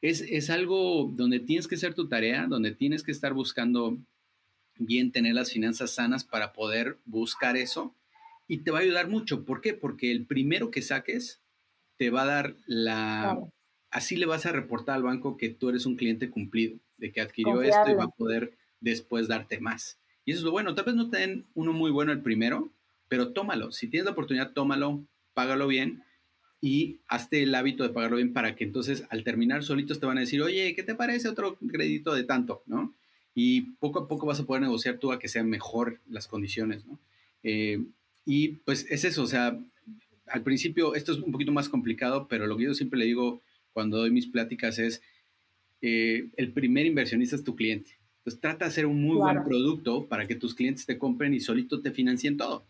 es, 0.00 0.20
es 0.22 0.50
algo 0.50 1.12
donde 1.14 1.38
tienes 1.38 1.68
que 1.68 1.76
hacer 1.76 1.94
tu 1.94 2.08
tarea, 2.08 2.48
donde 2.48 2.72
tienes 2.72 3.04
que 3.04 3.12
estar 3.12 3.32
buscando 3.34 3.98
bien 4.78 5.12
tener 5.12 5.34
las 5.34 5.52
finanzas 5.52 5.92
sanas 5.92 6.24
para 6.24 6.52
poder 6.52 6.98
buscar 7.04 7.56
eso 7.56 7.94
y 8.48 8.58
te 8.58 8.72
va 8.72 8.78
a 8.78 8.82
ayudar 8.82 9.08
mucho. 9.08 9.44
¿Por 9.44 9.60
qué? 9.60 9.74
Porque 9.74 10.10
el 10.10 10.26
primero 10.26 10.72
que 10.72 10.82
saques 10.82 11.40
te 11.98 12.10
va 12.10 12.22
a 12.22 12.26
dar 12.26 12.56
la... 12.66 13.38
Así 13.90 14.16
le 14.16 14.26
vas 14.26 14.46
a 14.46 14.52
reportar 14.52 14.96
al 14.96 15.02
banco 15.02 15.36
que 15.36 15.48
tú 15.48 15.68
eres 15.68 15.86
un 15.86 15.96
cliente 15.96 16.30
cumplido, 16.30 16.78
de 16.98 17.12
que 17.12 17.20
adquirió 17.20 17.62
esto 17.62 17.90
y 17.90 17.94
va 17.94 18.04
a 18.04 18.08
poder 18.08 18.52
después 18.80 19.28
darte 19.28 19.60
más. 19.60 19.98
Y 20.24 20.32
eso 20.32 20.40
es 20.40 20.44
lo 20.44 20.52
bueno. 20.52 20.74
Tal 20.74 20.84
vez 20.84 20.94
no 20.94 21.10
te 21.10 21.18
den 21.18 21.46
uno 21.54 21.72
muy 21.72 21.90
bueno 21.90 22.12
el 22.12 22.22
primero, 22.22 22.70
pero 23.08 23.32
tómalo. 23.32 23.72
Si 23.72 23.88
tienes 23.88 24.04
la 24.04 24.12
oportunidad, 24.12 24.52
tómalo, 24.52 25.02
págalo 25.34 25.66
bien 25.66 26.04
y 26.60 27.00
hazte 27.08 27.42
el 27.42 27.54
hábito 27.54 27.82
de 27.82 27.90
pagarlo 27.90 28.16
bien 28.16 28.32
para 28.32 28.54
que 28.54 28.64
entonces 28.64 29.04
al 29.10 29.24
terminar 29.24 29.64
solitos 29.64 29.98
te 29.98 30.06
van 30.06 30.18
a 30.18 30.20
decir, 30.20 30.42
oye, 30.42 30.74
¿qué 30.74 30.82
te 30.82 30.94
parece 30.94 31.28
otro 31.28 31.56
crédito 31.56 32.14
de 32.14 32.24
tanto? 32.24 32.62
¿No? 32.66 32.94
Y 33.34 33.62
poco 33.78 34.00
a 34.00 34.08
poco 34.08 34.26
vas 34.26 34.40
a 34.40 34.44
poder 34.44 34.62
negociar 34.62 34.98
tú 34.98 35.12
a 35.12 35.18
que 35.18 35.28
sean 35.28 35.48
mejor 35.48 36.00
las 36.08 36.26
condiciones, 36.26 36.84
¿no? 36.84 36.98
Eh, 37.42 37.82
y 38.26 38.48
pues 38.48 38.86
es 38.90 39.04
eso, 39.04 39.22
o 39.22 39.26
sea, 39.26 39.58
al 40.26 40.42
principio 40.42 40.94
esto 40.94 41.12
es 41.12 41.18
un 41.18 41.32
poquito 41.32 41.52
más 41.52 41.68
complicado, 41.68 42.28
pero 42.28 42.46
lo 42.46 42.56
que 42.56 42.64
yo 42.64 42.74
siempre 42.74 42.98
le 42.98 43.06
digo 43.06 43.40
cuando 43.72 43.98
doy 43.98 44.10
mis 44.10 44.26
pláticas 44.26 44.78
es, 44.78 45.02
eh, 45.82 46.30
el 46.36 46.52
primer 46.52 46.86
inversionista 46.86 47.36
es 47.36 47.44
tu 47.44 47.56
cliente. 47.56 47.98
Entonces 48.18 48.40
trata 48.40 48.64
de 48.64 48.70
hacer 48.70 48.86
un 48.86 49.02
muy 49.02 49.16
buen 49.16 49.42
producto 49.44 50.06
para 50.06 50.26
que 50.26 50.34
tus 50.34 50.54
clientes 50.54 50.84
te 50.84 50.98
compren 50.98 51.32
y 51.32 51.40
solito 51.40 51.80
te 51.80 51.90
financien 51.90 52.36
todo. 52.36 52.66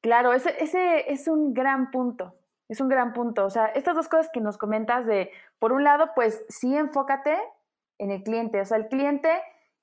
Claro, 0.00 0.32
ese, 0.32 0.54
ese 0.58 1.12
es 1.12 1.28
un 1.28 1.52
gran 1.52 1.90
punto. 1.90 2.34
Es 2.68 2.80
un 2.80 2.88
gran 2.88 3.12
punto. 3.12 3.44
O 3.44 3.50
sea, 3.50 3.66
estas 3.66 3.94
dos 3.94 4.08
cosas 4.08 4.30
que 4.32 4.40
nos 4.40 4.56
comentas 4.56 5.06
de, 5.06 5.30
por 5.58 5.72
un 5.72 5.84
lado, 5.84 6.10
pues 6.14 6.44
sí 6.48 6.74
enfócate 6.74 7.36
en 7.98 8.10
el 8.10 8.22
cliente. 8.22 8.60
O 8.60 8.64
sea, 8.64 8.78
el 8.78 8.88
cliente, 8.88 9.28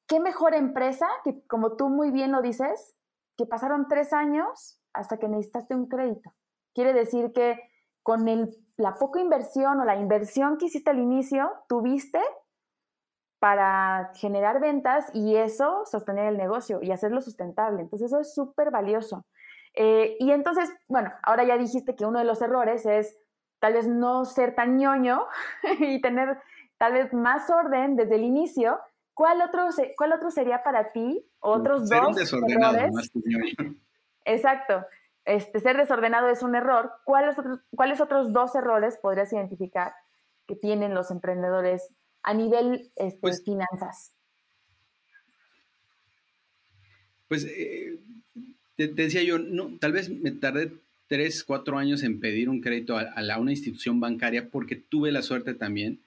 qué 0.07 0.19
mejor 0.19 0.53
empresa 0.53 1.07
que, 1.23 1.39
como 1.47 1.75
tú 1.75 1.89
muy 1.89 2.11
bien 2.11 2.31
lo 2.31 2.41
dices, 2.41 2.95
que 3.37 3.45
pasaron 3.45 3.87
tres 3.87 4.13
años 4.13 4.79
hasta 4.93 5.17
que 5.17 5.27
necesitaste 5.27 5.75
un 5.75 5.87
crédito. 5.87 6.33
Quiere 6.73 6.93
decir 6.93 7.31
que 7.33 7.59
con 8.03 8.27
el, 8.27 8.53
la 8.77 8.95
poca 8.95 9.19
inversión 9.19 9.79
o 9.79 9.85
la 9.85 9.95
inversión 9.95 10.57
que 10.57 10.65
hiciste 10.65 10.91
al 10.91 10.99
inicio, 10.99 11.51
tuviste 11.67 12.19
para 13.39 14.11
generar 14.15 14.61
ventas 14.61 15.09
y 15.13 15.35
eso 15.35 15.83
sostener 15.85 16.27
el 16.27 16.37
negocio 16.37 16.79
y 16.81 16.91
hacerlo 16.91 17.21
sustentable. 17.21 17.81
Entonces 17.81 18.07
eso 18.07 18.19
es 18.19 18.33
súper 18.33 18.71
valioso. 18.71 19.25
Eh, 19.75 20.15
y 20.19 20.31
entonces, 20.31 20.71
bueno, 20.87 21.11
ahora 21.23 21.43
ya 21.43 21.57
dijiste 21.57 21.95
que 21.95 22.05
uno 22.05 22.19
de 22.19 22.25
los 22.25 22.41
errores 22.41 22.85
es 22.85 23.17
tal 23.59 23.73
vez 23.73 23.87
no 23.87 24.25
ser 24.25 24.55
tan 24.55 24.77
ñoño 24.77 25.25
y 25.79 25.99
tener 26.01 26.37
tal 26.77 26.93
vez 26.93 27.13
más 27.13 27.49
orden 27.49 27.95
desde 27.95 28.15
el 28.15 28.23
inicio. 28.23 28.79
¿Cuál 29.13 29.41
otro, 29.41 29.67
cuál 29.97 30.13
otro 30.13 30.31
sería 30.31 30.63
para 30.63 30.91
ti? 30.91 31.25
Otros 31.39 31.87
ser 31.87 32.01
dos 32.01 32.33
errores. 32.33 32.93
Más 32.93 33.11
Exacto. 34.25 34.85
Este, 35.25 35.59
ser 35.59 35.77
desordenado 35.77 36.29
es 36.29 36.43
un 36.43 36.55
error. 36.55 36.91
¿Cuáles 37.05 37.37
otros, 37.39 37.59
¿Cuáles 37.75 38.01
otros 38.01 38.33
dos 38.33 38.55
errores 38.55 38.97
podrías 39.01 39.31
identificar 39.31 39.93
que 40.47 40.55
tienen 40.55 40.93
los 40.93 41.11
emprendedores 41.11 41.89
a 42.23 42.33
nivel 42.33 42.91
este, 42.95 43.19
pues, 43.19 43.43
finanzas? 43.43 44.13
Pues 47.27 47.45
eh, 47.45 47.99
te, 48.75 48.87
decía 48.87 49.23
yo, 49.23 49.39
no, 49.39 49.77
tal 49.79 49.93
vez 49.93 50.09
me 50.09 50.31
tardé 50.31 50.73
tres, 51.07 51.43
cuatro 51.43 51.77
años 51.77 52.03
en 52.03 52.19
pedir 52.19 52.49
un 52.49 52.61
crédito 52.61 52.97
a, 52.97 53.37
una 53.37 53.51
institución 53.51 53.99
bancaria 53.99 54.49
porque 54.49 54.75
tuve 54.75 55.11
la 55.11 55.21
suerte 55.21 55.53
también 55.53 55.99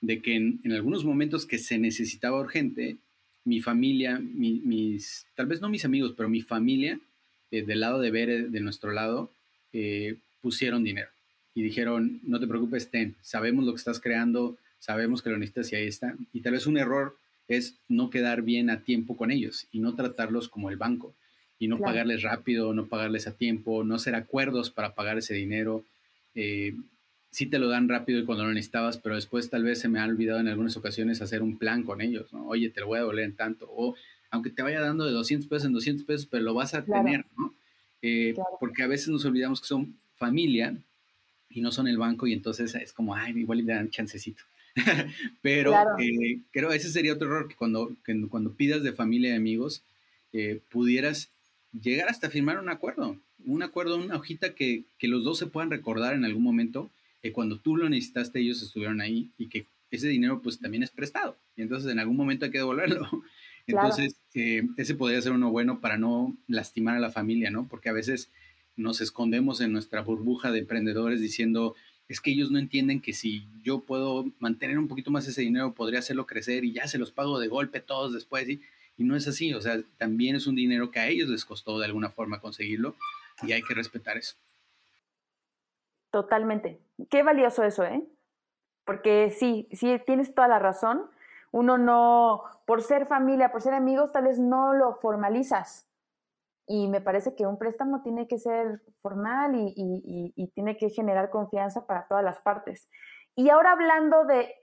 de 0.00 0.20
que 0.20 0.36
en, 0.36 0.72
algunos 0.72 1.04
momentos 1.04 1.46
que 1.46 1.58
se 1.58 1.78
necesitaba 1.78 2.40
urgente, 2.40 2.98
mi 3.44 3.60
familia, 3.60 4.18
mis, 4.18 5.26
tal 5.34 5.46
vez 5.46 5.60
no 5.60 5.68
mis 5.68 5.84
amigos, 5.84 6.14
pero 6.16 6.28
mi 6.28 6.42
familia, 6.42 7.00
eh, 7.50 7.62
del 7.62 7.80
lado 7.80 8.00
de 8.00 8.10
ver 8.10 8.50
de 8.50 8.60
nuestro 8.60 8.92
lado, 8.92 9.30
eh, 9.72 10.16
pusieron 10.40 10.84
dinero 10.84 11.08
y 11.54 11.62
dijeron, 11.62 12.20
no 12.22 12.38
te 12.38 12.46
preocupes, 12.46 12.90
ten, 12.90 13.16
sabemos 13.20 13.64
lo 13.64 13.72
que 13.72 13.78
estás 13.78 14.00
creando, 14.00 14.56
sabemos 14.78 15.22
que 15.22 15.30
lo 15.30 15.38
necesitas 15.38 15.72
y 15.72 15.76
ahí 15.76 15.86
está. 15.86 16.14
Y 16.32 16.40
tal 16.40 16.52
vez 16.52 16.66
un 16.66 16.78
error 16.78 17.16
es 17.48 17.74
no 17.88 18.10
quedar 18.10 18.42
bien 18.42 18.70
a 18.70 18.82
tiempo 18.82 19.16
con 19.16 19.30
ellos 19.30 19.66
y 19.72 19.80
no 19.80 19.94
tratarlos 19.94 20.48
como 20.48 20.70
el 20.70 20.76
banco 20.76 21.14
y 21.58 21.66
no 21.66 21.78
pagarles 21.78 22.22
rápido, 22.22 22.72
no 22.72 22.86
pagarles 22.86 23.26
a 23.26 23.36
tiempo, 23.36 23.82
no 23.82 23.96
hacer 23.96 24.14
acuerdos 24.14 24.70
para 24.70 24.94
pagar 24.94 25.18
ese 25.18 25.34
dinero. 25.34 25.84
Eh, 26.34 26.76
sí 27.30 27.46
te 27.46 27.58
lo 27.58 27.68
dan 27.68 27.88
rápido 27.88 28.20
y 28.20 28.24
cuando 28.24 28.44
lo 28.44 28.52
necesitabas, 28.52 28.98
pero 28.98 29.16
después 29.16 29.50
tal 29.50 29.64
vez 29.64 29.80
se 29.80 29.88
me 29.88 29.98
ha 29.98 30.04
olvidado 30.04 30.40
en 30.40 30.48
algunas 30.48 30.76
ocasiones 30.76 31.20
hacer 31.20 31.42
un 31.42 31.58
plan 31.58 31.82
con 31.82 32.00
ellos, 32.00 32.32
¿no? 32.32 32.46
Oye, 32.46 32.70
te 32.70 32.80
lo 32.80 32.86
voy 32.86 32.98
a 32.98 33.02
doler 33.02 33.24
en 33.24 33.34
tanto, 33.34 33.66
o 33.68 33.96
aunque 34.30 34.50
te 34.50 34.62
vaya 34.62 34.80
dando 34.80 35.04
de 35.04 35.12
200 35.12 35.48
pesos 35.48 35.66
en 35.66 35.72
200 35.72 36.04
pesos, 36.04 36.26
pero 36.30 36.42
lo 36.42 36.54
vas 36.54 36.74
a 36.74 36.84
tener, 36.84 37.24
¿no? 37.36 37.54
Eh, 38.02 38.34
porque 38.60 38.82
a 38.82 38.86
veces 38.86 39.08
nos 39.08 39.24
olvidamos 39.24 39.60
que 39.60 39.66
son 39.66 39.96
familia 40.16 40.76
y 41.50 41.60
no 41.60 41.72
son 41.72 41.88
el 41.88 41.98
banco 41.98 42.26
y 42.26 42.32
entonces 42.32 42.74
es 42.74 42.92
como, 42.92 43.14
ay, 43.14 43.36
igual 43.38 43.58
le 43.58 43.72
dan 43.72 43.90
chancecito. 43.90 44.42
Pero 45.42 45.72
eh, 45.98 46.40
creo 46.52 46.70
ese 46.72 46.90
sería 46.90 47.14
otro 47.14 47.26
error, 47.26 47.48
que 47.48 47.56
cuando, 47.56 47.96
cuando 48.30 48.52
pidas 48.52 48.82
de 48.82 48.92
familia 48.92 49.30
y 49.30 49.36
amigos, 49.36 49.82
eh, 50.32 50.60
pudieras 50.70 51.30
llegar 51.72 52.08
hasta 52.08 52.30
firmar 52.30 52.58
un 52.58 52.68
acuerdo, 52.68 53.16
un 53.44 53.62
acuerdo, 53.62 53.96
una 53.96 54.16
hojita 54.16 54.54
que, 54.54 54.84
que, 54.98 55.08
los 55.08 55.24
dos 55.24 55.38
se 55.38 55.46
puedan 55.46 55.70
recordar 55.70 56.14
en 56.14 56.24
algún 56.24 56.42
momento, 56.42 56.90
que 57.22 57.32
cuando 57.32 57.58
tú 57.58 57.76
lo 57.76 57.88
necesitaste 57.88 58.40
ellos 58.40 58.62
estuvieron 58.62 59.00
ahí 59.00 59.30
y 59.38 59.48
que 59.48 59.66
ese 59.90 60.08
dinero 60.08 60.40
pues 60.42 60.58
también 60.60 60.82
es 60.82 60.90
prestado 60.90 61.36
y 61.56 61.62
entonces 61.62 61.90
en 61.90 61.98
algún 61.98 62.16
momento 62.16 62.44
hay 62.44 62.50
que 62.50 62.58
devolverlo. 62.58 63.08
Entonces, 63.68 64.16
eh, 64.34 64.62
ese 64.76 64.94
podría 64.94 65.20
ser 65.20 65.32
uno 65.32 65.50
bueno 65.50 65.80
para 65.80 65.98
no 65.98 66.34
lastimar 66.46 66.96
a 66.96 67.00
la 67.00 67.10
familia, 67.10 67.50
¿no? 67.50 67.68
Porque 67.68 67.88
a 67.88 67.92
veces 67.92 68.30
nos 68.76 69.00
escondemos 69.00 69.60
en 69.60 69.72
nuestra 69.72 70.02
burbuja 70.02 70.50
de 70.50 70.60
emprendedores 70.60 71.20
diciendo, 71.20 71.76
es 72.08 72.20
que 72.20 72.30
ellos 72.30 72.50
no 72.50 72.58
entienden 72.58 73.00
que 73.00 73.12
si 73.12 73.46
yo 73.62 73.80
puedo 73.80 74.26
mantener 74.38 74.78
un 74.78 74.88
poquito 74.88 75.10
más 75.10 75.28
ese 75.28 75.42
dinero, 75.42 75.74
podría 75.74 75.98
hacerlo 75.98 76.26
crecer 76.26 76.64
y 76.64 76.72
ya 76.72 76.86
se 76.86 76.98
los 76.98 77.12
pago 77.12 77.38
de 77.38 77.48
golpe 77.48 77.80
todos 77.80 78.12
después. 78.14 78.48
Y, 78.48 78.62
y 78.96 79.04
no 79.04 79.14
es 79.14 79.28
así, 79.28 79.52
o 79.52 79.60
sea, 79.60 79.80
también 79.98 80.34
es 80.34 80.46
un 80.46 80.56
dinero 80.56 80.90
que 80.90 81.00
a 81.00 81.08
ellos 81.08 81.28
les 81.28 81.44
costó 81.44 81.78
de 81.78 81.86
alguna 81.86 82.10
forma 82.10 82.40
conseguirlo 82.40 82.96
y 83.42 83.52
hay 83.52 83.62
que 83.62 83.74
respetar 83.74 84.16
eso. 84.16 84.36
Totalmente. 86.10 86.80
Qué 87.10 87.22
valioso 87.22 87.62
eso, 87.64 87.84
¿eh? 87.84 88.02
Porque 88.84 89.30
sí, 89.30 89.68
sí, 89.72 89.94
tienes 90.06 90.34
toda 90.34 90.48
la 90.48 90.58
razón. 90.58 91.02
Uno 91.52 91.78
no, 91.78 92.42
por 92.66 92.82
ser 92.82 93.06
familia, 93.06 93.50
por 93.50 93.62
ser 93.62 93.74
amigos, 93.74 94.12
tal 94.12 94.24
vez 94.24 94.38
no 94.38 94.74
lo 94.74 94.94
formalizas 94.96 95.88
y 96.68 96.86
me 96.86 97.00
parece 97.00 97.34
que 97.34 97.46
un 97.46 97.56
préstamo 97.56 98.02
tiene 98.02 98.28
que 98.28 98.38
ser 98.38 98.82
formal 99.00 99.52
y, 99.56 100.50
tiene 100.54 100.76
que 100.76 100.90
generar 100.90 101.30
confianza 101.30 101.86
para 101.86 102.06
todas 102.06 102.22
las 102.22 102.40
partes. 102.40 102.88
Y 103.34 103.48
ahora 103.48 103.72
hablando 103.72 104.24
de 104.26 104.54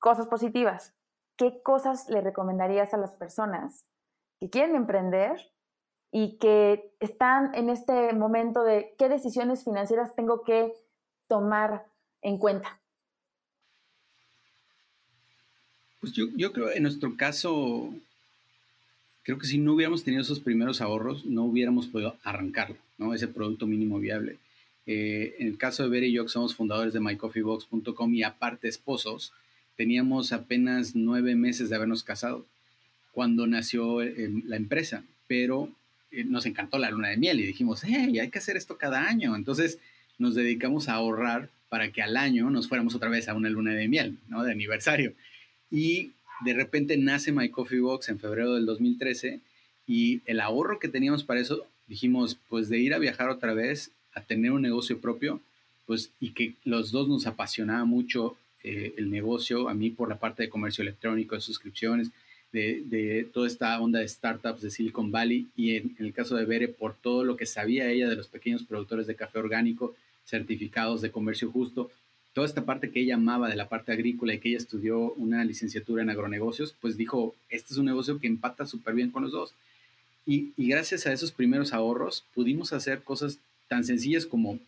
cosas 0.00 0.26
positivas, 0.26 0.96
¿qué 1.36 1.62
cosas 1.62 2.08
le 2.08 2.22
recomendarías 2.22 2.92
a 2.92 2.96
las 2.96 3.12
personas 3.12 3.86
que 4.40 4.50
quieren 4.50 4.74
emprender 4.74 5.40
y 6.10 6.38
que 6.38 6.92
están 6.98 7.54
en 7.54 7.70
este 7.70 8.12
momento 8.12 8.64
de 8.64 8.96
qué 8.98 9.08
decisiones 9.08 9.64
financieras 9.64 10.14
tengo 10.16 10.42
que 10.42 10.74
tomar 11.28 11.86
en 12.20 12.38
cuenta? 12.38 12.80
Pues 16.06 16.14
yo, 16.14 16.26
yo 16.36 16.52
creo 16.52 16.70
en 16.70 16.84
nuestro 16.84 17.16
caso 17.16 17.92
creo 19.24 19.38
que 19.38 19.46
si 19.48 19.58
no 19.58 19.72
hubiéramos 19.72 20.04
tenido 20.04 20.22
esos 20.22 20.38
primeros 20.38 20.80
ahorros, 20.80 21.26
no 21.26 21.42
hubiéramos 21.42 21.88
podido 21.88 22.16
arrancarlo, 22.22 22.76
¿no? 22.96 23.12
Ese 23.12 23.26
producto 23.26 23.66
mínimo 23.66 23.98
viable. 23.98 24.36
Eh, 24.86 25.34
en 25.40 25.48
el 25.48 25.58
caso 25.58 25.82
de 25.82 25.88
Ver 25.88 26.04
y 26.04 26.12
yo, 26.12 26.22
que 26.22 26.28
somos 26.28 26.54
fundadores 26.54 26.92
de 26.92 27.00
mycoffeebox.com 27.00 28.14
y 28.14 28.22
aparte 28.22 28.68
esposos, 28.68 29.32
teníamos 29.74 30.30
apenas 30.30 30.94
nueve 30.94 31.34
meses 31.34 31.70
de 31.70 31.74
habernos 31.74 32.04
casado 32.04 32.46
cuando 33.10 33.48
nació 33.48 34.00
eh, 34.00 34.30
la 34.44 34.54
empresa, 34.54 35.02
pero 35.26 35.72
eh, 36.12 36.22
nos 36.22 36.46
encantó 36.46 36.78
la 36.78 36.92
luna 36.92 37.08
de 37.08 37.16
miel 37.16 37.40
y 37.40 37.46
dijimos, 37.46 37.82
hey, 37.84 38.20
hay 38.20 38.30
que 38.30 38.38
hacer 38.38 38.56
esto 38.56 38.78
cada 38.78 39.08
año. 39.08 39.34
Entonces 39.34 39.80
nos 40.18 40.36
dedicamos 40.36 40.88
a 40.88 40.94
ahorrar 40.94 41.50
para 41.68 41.90
que 41.90 42.00
al 42.00 42.16
año 42.16 42.48
nos 42.48 42.68
fuéramos 42.68 42.94
otra 42.94 43.08
vez 43.08 43.26
a 43.26 43.34
una 43.34 43.50
luna 43.50 43.74
de 43.74 43.88
miel, 43.88 44.18
¿no? 44.28 44.44
De 44.44 44.52
aniversario. 44.52 45.12
Y 45.70 46.12
de 46.44 46.54
repente 46.54 46.96
nace 46.96 47.32
My 47.32 47.48
Coffee 47.48 47.80
Box 47.80 48.08
en 48.08 48.18
febrero 48.18 48.54
del 48.54 48.66
2013 48.66 49.40
y 49.86 50.20
el 50.26 50.40
ahorro 50.40 50.78
que 50.78 50.88
teníamos 50.88 51.24
para 51.24 51.40
eso, 51.40 51.66
dijimos, 51.86 52.38
pues 52.48 52.68
de 52.68 52.78
ir 52.78 52.94
a 52.94 52.98
viajar 52.98 53.30
otra 53.30 53.54
vez, 53.54 53.90
a 54.14 54.20
tener 54.20 54.52
un 54.52 54.62
negocio 54.62 54.98
propio, 55.00 55.40
pues 55.86 56.10
y 56.20 56.30
que 56.30 56.54
los 56.64 56.90
dos 56.90 57.08
nos 57.08 57.26
apasionaba 57.26 57.84
mucho 57.84 58.36
eh, 58.62 58.94
el 58.96 59.10
negocio, 59.10 59.68
a 59.68 59.74
mí 59.74 59.90
por 59.90 60.08
la 60.08 60.18
parte 60.18 60.42
de 60.42 60.48
comercio 60.48 60.82
electrónico, 60.82 61.34
de 61.34 61.40
suscripciones, 61.40 62.10
de, 62.52 63.28
toda 63.32 63.46
esta 63.46 63.78
onda 63.80 64.00
de 64.00 64.08
startups 64.08 64.62
de 64.62 64.70
Silicon 64.70 65.10
Valley 65.12 65.46
y 65.56 65.76
en, 65.76 65.94
el 65.98 66.12
caso 66.12 66.36
de 66.36 66.46
Bere 66.46 66.68
por 66.68 66.94
todo 66.94 67.22
lo 67.22 67.36
que 67.36 67.46
sabía 67.46 67.90
ella 67.90 68.08
de 68.08 68.16
los 68.16 68.28
pequeños 68.28 68.62
productores 68.62 69.06
de 69.06 69.14
café 69.14 69.38
orgánico, 69.38 69.94
certificados 70.24 71.02
de 71.02 71.10
comercio 71.10 71.50
justo, 71.50 71.90
toda 72.36 72.46
esta 72.46 72.66
parte 72.66 72.90
que 72.90 73.00
ella 73.00 73.14
amaba 73.14 73.48
de 73.48 73.56
la 73.56 73.70
parte 73.70 73.92
agrícola 73.92 74.34
y 74.34 74.38
que 74.38 74.50
ella 74.50 74.58
estudió 74.58 75.14
una 75.14 75.42
licenciatura 75.42 76.02
en 76.02 76.10
agronegocios, 76.10 76.76
pues 76.82 76.98
dijo, 76.98 77.34
este 77.48 77.72
es 77.72 77.78
un 77.78 77.86
negocio 77.86 78.18
que 78.18 78.26
empata 78.26 78.66
súper 78.66 78.94
bien 78.94 79.10
con 79.10 79.22
los 79.22 79.32
dos. 79.32 79.54
Y, 80.26 80.52
gracias 80.58 81.06
a 81.06 81.14
esos 81.14 81.32
primeros 81.32 81.72
ahorros 81.72 82.26
pudimos 82.34 82.74
hacer 82.74 83.02
cosas 83.02 83.38
tan 83.68 83.84
sencillas 83.84 84.26
como 84.26 84.58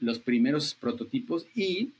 los 0.00 0.18
primeros 0.18 0.72
prototipos 0.80 1.46
y 1.54 1.90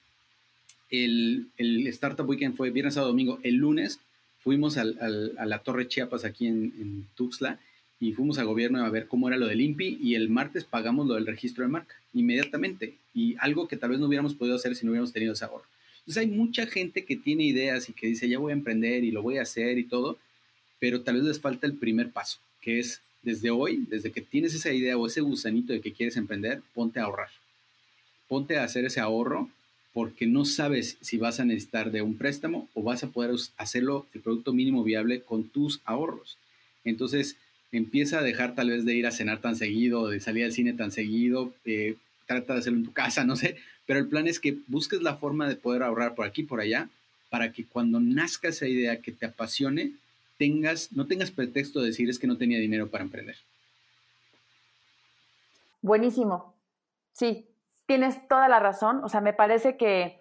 el, 0.88 1.48
el 1.58 1.86
Startup 1.88 2.26
Weekend 2.26 2.56
fue 2.56 2.70
viernes 2.70 2.96
a 2.96 3.02
domingo. 3.02 3.38
El 3.42 3.56
lunes 3.56 4.00
fuimos 4.42 4.78
a 4.78 4.84
la 4.84 5.58
Torre 5.58 5.86
Chiapas 5.86 6.24
aquí 6.24 6.46
en, 6.46 7.06
Tuxtla 7.14 7.60
y 8.04 8.12
fuimos 8.12 8.38
a 8.38 8.44
gobierno 8.44 8.84
a 8.84 8.90
ver 8.90 9.08
cómo 9.08 9.28
era 9.28 9.38
lo 9.38 9.46
del 9.46 9.62
INPI 9.62 9.98
y 9.98 10.14
el 10.14 10.28
martes 10.28 10.64
pagamos 10.64 11.06
lo 11.06 11.14
del 11.14 11.26
registro 11.26 11.64
de 11.64 11.70
marca 11.70 11.94
inmediatamente 12.12 12.94
y 13.14 13.34
algo 13.38 13.66
que 13.66 13.78
tal 13.78 13.90
vez 13.90 13.98
no 13.98 14.06
hubiéramos 14.06 14.34
podido 14.34 14.56
hacer 14.56 14.76
si 14.76 14.84
no 14.84 14.90
hubiéramos 14.90 15.14
tenido 15.14 15.32
ese 15.32 15.46
ahorro. 15.46 15.64
Entonces 16.00 16.20
hay 16.20 16.26
mucha 16.26 16.66
gente 16.66 17.06
que 17.06 17.16
tiene 17.16 17.44
ideas 17.44 17.88
y 17.88 17.94
que 17.94 18.06
dice 18.06 18.28
ya 18.28 18.38
voy 18.38 18.50
a 18.50 18.56
emprender 18.56 19.04
y 19.04 19.10
lo 19.10 19.22
voy 19.22 19.38
a 19.38 19.42
hacer 19.42 19.78
y 19.78 19.84
todo, 19.84 20.18
pero 20.78 21.00
tal 21.00 21.14
vez 21.14 21.24
les 21.24 21.40
falta 21.40 21.66
el 21.66 21.78
primer 21.78 22.10
paso, 22.10 22.40
que 22.60 22.78
es 22.78 23.00
desde 23.22 23.50
hoy, 23.50 23.86
desde 23.88 24.12
que 24.12 24.20
tienes 24.20 24.54
esa 24.54 24.70
idea 24.70 24.98
o 24.98 25.06
ese 25.06 25.22
gusanito 25.22 25.72
de 25.72 25.80
que 25.80 25.94
quieres 25.94 26.18
emprender, 26.18 26.60
ponte 26.74 27.00
a 27.00 27.04
ahorrar. 27.04 27.30
Ponte 28.28 28.58
a 28.58 28.64
hacer 28.64 28.84
ese 28.84 29.00
ahorro 29.00 29.48
porque 29.94 30.26
no 30.26 30.44
sabes 30.44 30.98
si 31.00 31.16
vas 31.16 31.40
a 31.40 31.46
necesitar 31.46 31.90
de 31.90 32.02
un 32.02 32.18
préstamo 32.18 32.68
o 32.74 32.82
vas 32.82 33.02
a 33.02 33.08
poder 33.08 33.34
hacerlo 33.56 34.06
el 34.12 34.20
producto 34.20 34.52
mínimo 34.52 34.84
viable 34.84 35.22
con 35.22 35.44
tus 35.44 35.80
ahorros. 35.86 36.36
Entonces, 36.84 37.36
empieza 37.78 38.18
a 38.18 38.22
dejar 38.22 38.54
tal 38.54 38.70
vez 38.70 38.84
de 38.84 38.94
ir 38.94 39.06
a 39.06 39.10
cenar 39.10 39.40
tan 39.40 39.56
seguido, 39.56 40.08
de 40.08 40.20
salir 40.20 40.44
al 40.44 40.52
cine 40.52 40.72
tan 40.72 40.90
seguido, 40.92 41.52
eh, 41.64 41.96
trata 42.26 42.54
de 42.54 42.60
hacerlo 42.60 42.78
en 42.78 42.84
tu 42.84 42.92
casa, 42.92 43.24
no 43.26 43.36
sé, 43.36 43.56
pero 43.86 43.98
el 43.98 44.08
plan 44.08 44.26
es 44.26 44.40
que 44.40 44.58
busques 44.66 45.02
la 45.02 45.16
forma 45.16 45.48
de 45.48 45.56
poder 45.56 45.82
ahorrar 45.82 46.14
por 46.14 46.26
aquí, 46.26 46.42
por 46.42 46.60
allá, 46.60 46.88
para 47.30 47.52
que 47.52 47.64
cuando 47.64 48.00
nazca 48.00 48.48
esa 48.48 48.66
idea 48.66 49.00
que 49.00 49.12
te 49.12 49.26
apasione, 49.26 49.92
tengas, 50.38 50.92
no 50.92 51.06
tengas 51.06 51.30
pretexto 51.30 51.80
de 51.80 51.88
decir 51.88 52.08
es 52.08 52.18
que 52.18 52.26
no 52.26 52.36
tenía 52.36 52.58
dinero 52.58 52.88
para 52.88 53.04
emprender. 53.04 53.36
Buenísimo. 55.82 56.54
Sí, 57.12 57.46
tienes 57.86 58.26
toda 58.28 58.48
la 58.48 58.58
razón. 58.58 59.02
O 59.04 59.08
sea, 59.08 59.20
me 59.20 59.32
parece 59.32 59.76
que, 59.76 60.20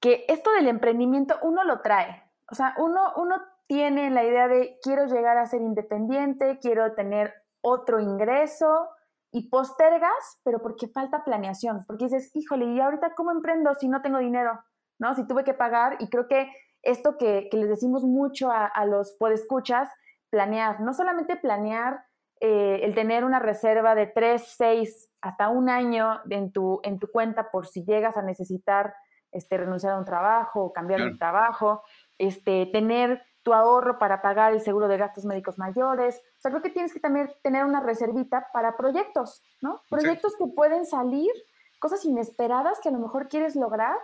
que 0.00 0.24
esto 0.28 0.52
del 0.52 0.68
emprendimiento 0.68 1.38
uno 1.42 1.64
lo 1.64 1.80
trae. 1.80 2.22
O 2.50 2.54
sea, 2.54 2.74
uno, 2.78 3.12
uno 3.16 3.40
tiene 3.66 4.10
la 4.10 4.24
idea 4.24 4.48
de 4.48 4.78
quiero 4.82 5.06
llegar 5.06 5.38
a 5.38 5.46
ser 5.46 5.60
independiente, 5.60 6.58
quiero 6.60 6.94
tener 6.94 7.34
otro 7.60 8.00
ingreso 8.00 8.88
y 9.32 9.48
postergas, 9.48 10.40
pero 10.44 10.62
porque 10.62 10.88
falta 10.88 11.24
planeación, 11.24 11.84
porque 11.86 12.04
dices, 12.04 12.30
híjole, 12.34 12.66
¿y 12.66 12.80
ahorita 12.80 13.14
cómo 13.14 13.32
emprendo 13.32 13.74
si 13.74 13.88
no 13.88 14.02
tengo 14.02 14.18
dinero? 14.18 14.60
¿No? 14.98 15.14
Si 15.14 15.26
tuve 15.26 15.44
que 15.44 15.54
pagar 15.54 15.96
y 15.98 16.08
creo 16.08 16.28
que 16.28 16.50
esto 16.82 17.16
que, 17.18 17.48
les 17.52 17.68
decimos 17.68 18.04
mucho 18.04 18.50
a, 18.50 18.66
a 18.66 18.86
los 18.86 19.16
podescuchas, 19.18 19.88
planear, 20.30 20.80
no 20.80 20.94
solamente 20.94 21.36
planear 21.36 22.04
eh, 22.40 22.80
el 22.82 22.94
tener 22.94 23.24
una 23.24 23.38
reserva 23.38 23.94
de 23.94 24.06
tres, 24.06 24.54
seis, 24.56 25.10
hasta 25.22 25.48
un 25.48 25.70
año 25.70 26.20
en 26.28 26.52
tu, 26.52 26.80
en 26.82 26.98
tu 26.98 27.10
cuenta 27.10 27.50
por 27.50 27.66
si 27.66 27.84
llegas 27.84 28.16
a 28.16 28.22
necesitar 28.22 28.94
este, 29.32 29.56
renunciar 29.56 29.94
a 29.94 29.98
un 29.98 30.04
trabajo 30.04 30.64
o 30.64 30.72
cambiar 30.72 31.00
de 31.00 31.16
trabajo, 31.16 31.82
este, 32.18 32.66
tener 32.66 33.22
tu 33.42 33.54
ahorro 33.54 33.98
para 34.00 34.22
pagar 34.22 34.52
el 34.52 34.60
seguro 34.60 34.88
de 34.88 34.96
gastos 34.96 35.24
médicos 35.24 35.56
mayores. 35.56 36.16
O 36.38 36.40
sea, 36.40 36.50
creo 36.50 36.62
que 36.62 36.70
tienes 36.70 36.92
que 36.92 36.98
también 36.98 37.30
tener 37.42 37.64
una 37.64 37.80
reservita 37.80 38.48
para 38.52 38.76
proyectos, 38.76 39.40
¿no? 39.62 39.82
Proyectos 39.88 40.34
que 40.36 40.46
pueden 40.46 40.84
salir, 40.84 41.30
cosas 41.78 42.04
inesperadas 42.04 42.80
que 42.82 42.88
a 42.88 42.92
lo 42.92 42.98
mejor 42.98 43.28
quieres 43.28 43.54
lograr 43.54 43.96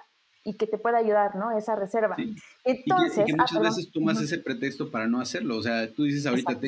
y 0.44 0.54
que 0.54 0.68
te 0.68 0.78
pueda 0.78 0.98
ayudar, 0.98 1.34
¿no? 1.34 1.56
Esa 1.56 1.74
reserva. 1.74 2.16
Entonces, 2.64 3.18
y 3.18 3.32
que, 3.32 3.36
muchas 3.36 3.56
ah, 3.56 3.62
veces 3.62 3.90
tomas 3.90 4.20
ese 4.20 4.38
pretexto 4.38 4.90
para 4.90 5.06
no 5.06 5.20
hacerlo. 5.20 5.56
O 5.56 5.62
sea, 5.62 5.88
tú 5.92 6.04
dices 6.04 6.26
ahorita, 6.26 6.58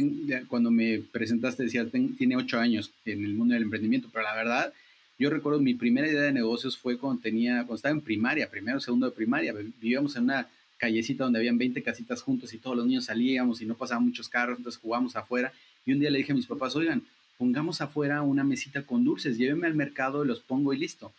cuando 0.49 0.73
me 0.73 0.99
presentaste, 0.99 1.65
decías, 1.65 1.87
tiene 1.91 2.37
ocho 2.37 2.59
años 2.59 2.93
en 3.05 3.25
el 3.25 3.35
mundo 3.35 3.55
del 3.55 3.65
emprendimiento, 3.65 4.09
pero 4.13 4.25
la 4.25 4.35
verdad, 4.35 4.73
yo 5.19 5.31
recuerdo 5.31 5.61
mi 5.61 5.75
primera 5.75 6.09
idea 6.09 6.23
de 6.23 6.33
negocios 6.33 6.77
fue 6.77 6.99
cuando 6.99 7.23
tenía, 7.23 7.59
cuando 7.59 7.77
estaba 7.77 7.93
en 7.93 8.01
primaria, 8.01 8.51
primero, 8.51 8.81
segundo 8.81 9.07
de 9.07 9.13
primaria, 9.13 9.53
vivíamos 9.53 10.17
en 10.17 10.25
una 10.25 10.49
callecita 10.85 11.25
donde 11.25 11.39
habían 11.39 11.59
20 11.59 11.83
casitas 11.83 12.23
juntos 12.23 12.53
y 12.53 12.59
todos 12.59 12.77
los 12.77 12.87
niños 12.87 13.07
salíamos 13.07 13.61
y 13.61 13.67
no 13.67 13.75
pasaban 13.75 14.05
muchos 14.05 14.29
carros, 14.29 14.59
entonces 14.59 14.81
jugábamos 14.81 15.17
afuera. 15.17 15.53
Y 15.87 15.93
un 15.93 16.01
día 16.01 16.11
le 16.11 16.19
dije 16.19 16.33
a 16.33 16.35
mis 16.35 16.47
papás, 16.47 16.77
oigan, 16.77 17.03
pongamos 17.39 17.81
afuera 17.81 18.23
una 18.23 18.45
mesita 18.45 18.83
con 18.83 19.05
dulces, 19.05 19.39
llévenme 19.39 19.67
al 19.67 19.75
mercado 19.75 20.25
los 20.25 20.41
pongo 20.41 20.73
y 20.73 20.79
listo 20.79 21.13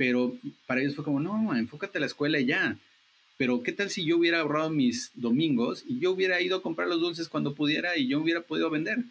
pero 0.00 0.34
para 0.66 0.80
ellos 0.80 0.94
fue 0.94 1.04
como, 1.04 1.20
no, 1.20 1.54
enfócate 1.54 1.98
a 1.98 2.00
la 2.00 2.06
escuela 2.06 2.40
y 2.40 2.46
ya. 2.46 2.78
Pero 3.36 3.62
¿qué 3.62 3.70
tal 3.70 3.90
si 3.90 4.02
yo 4.02 4.16
hubiera 4.16 4.40
ahorrado 4.40 4.70
mis 4.70 5.10
domingos 5.12 5.84
y 5.86 5.98
yo 5.98 6.12
hubiera 6.12 6.40
ido 6.40 6.56
a 6.56 6.62
comprar 6.62 6.88
los 6.88 7.02
dulces 7.02 7.28
cuando 7.28 7.54
pudiera 7.54 7.98
y 7.98 8.06
yo 8.06 8.18
hubiera 8.18 8.40
podido 8.40 8.70
vender 8.70 9.04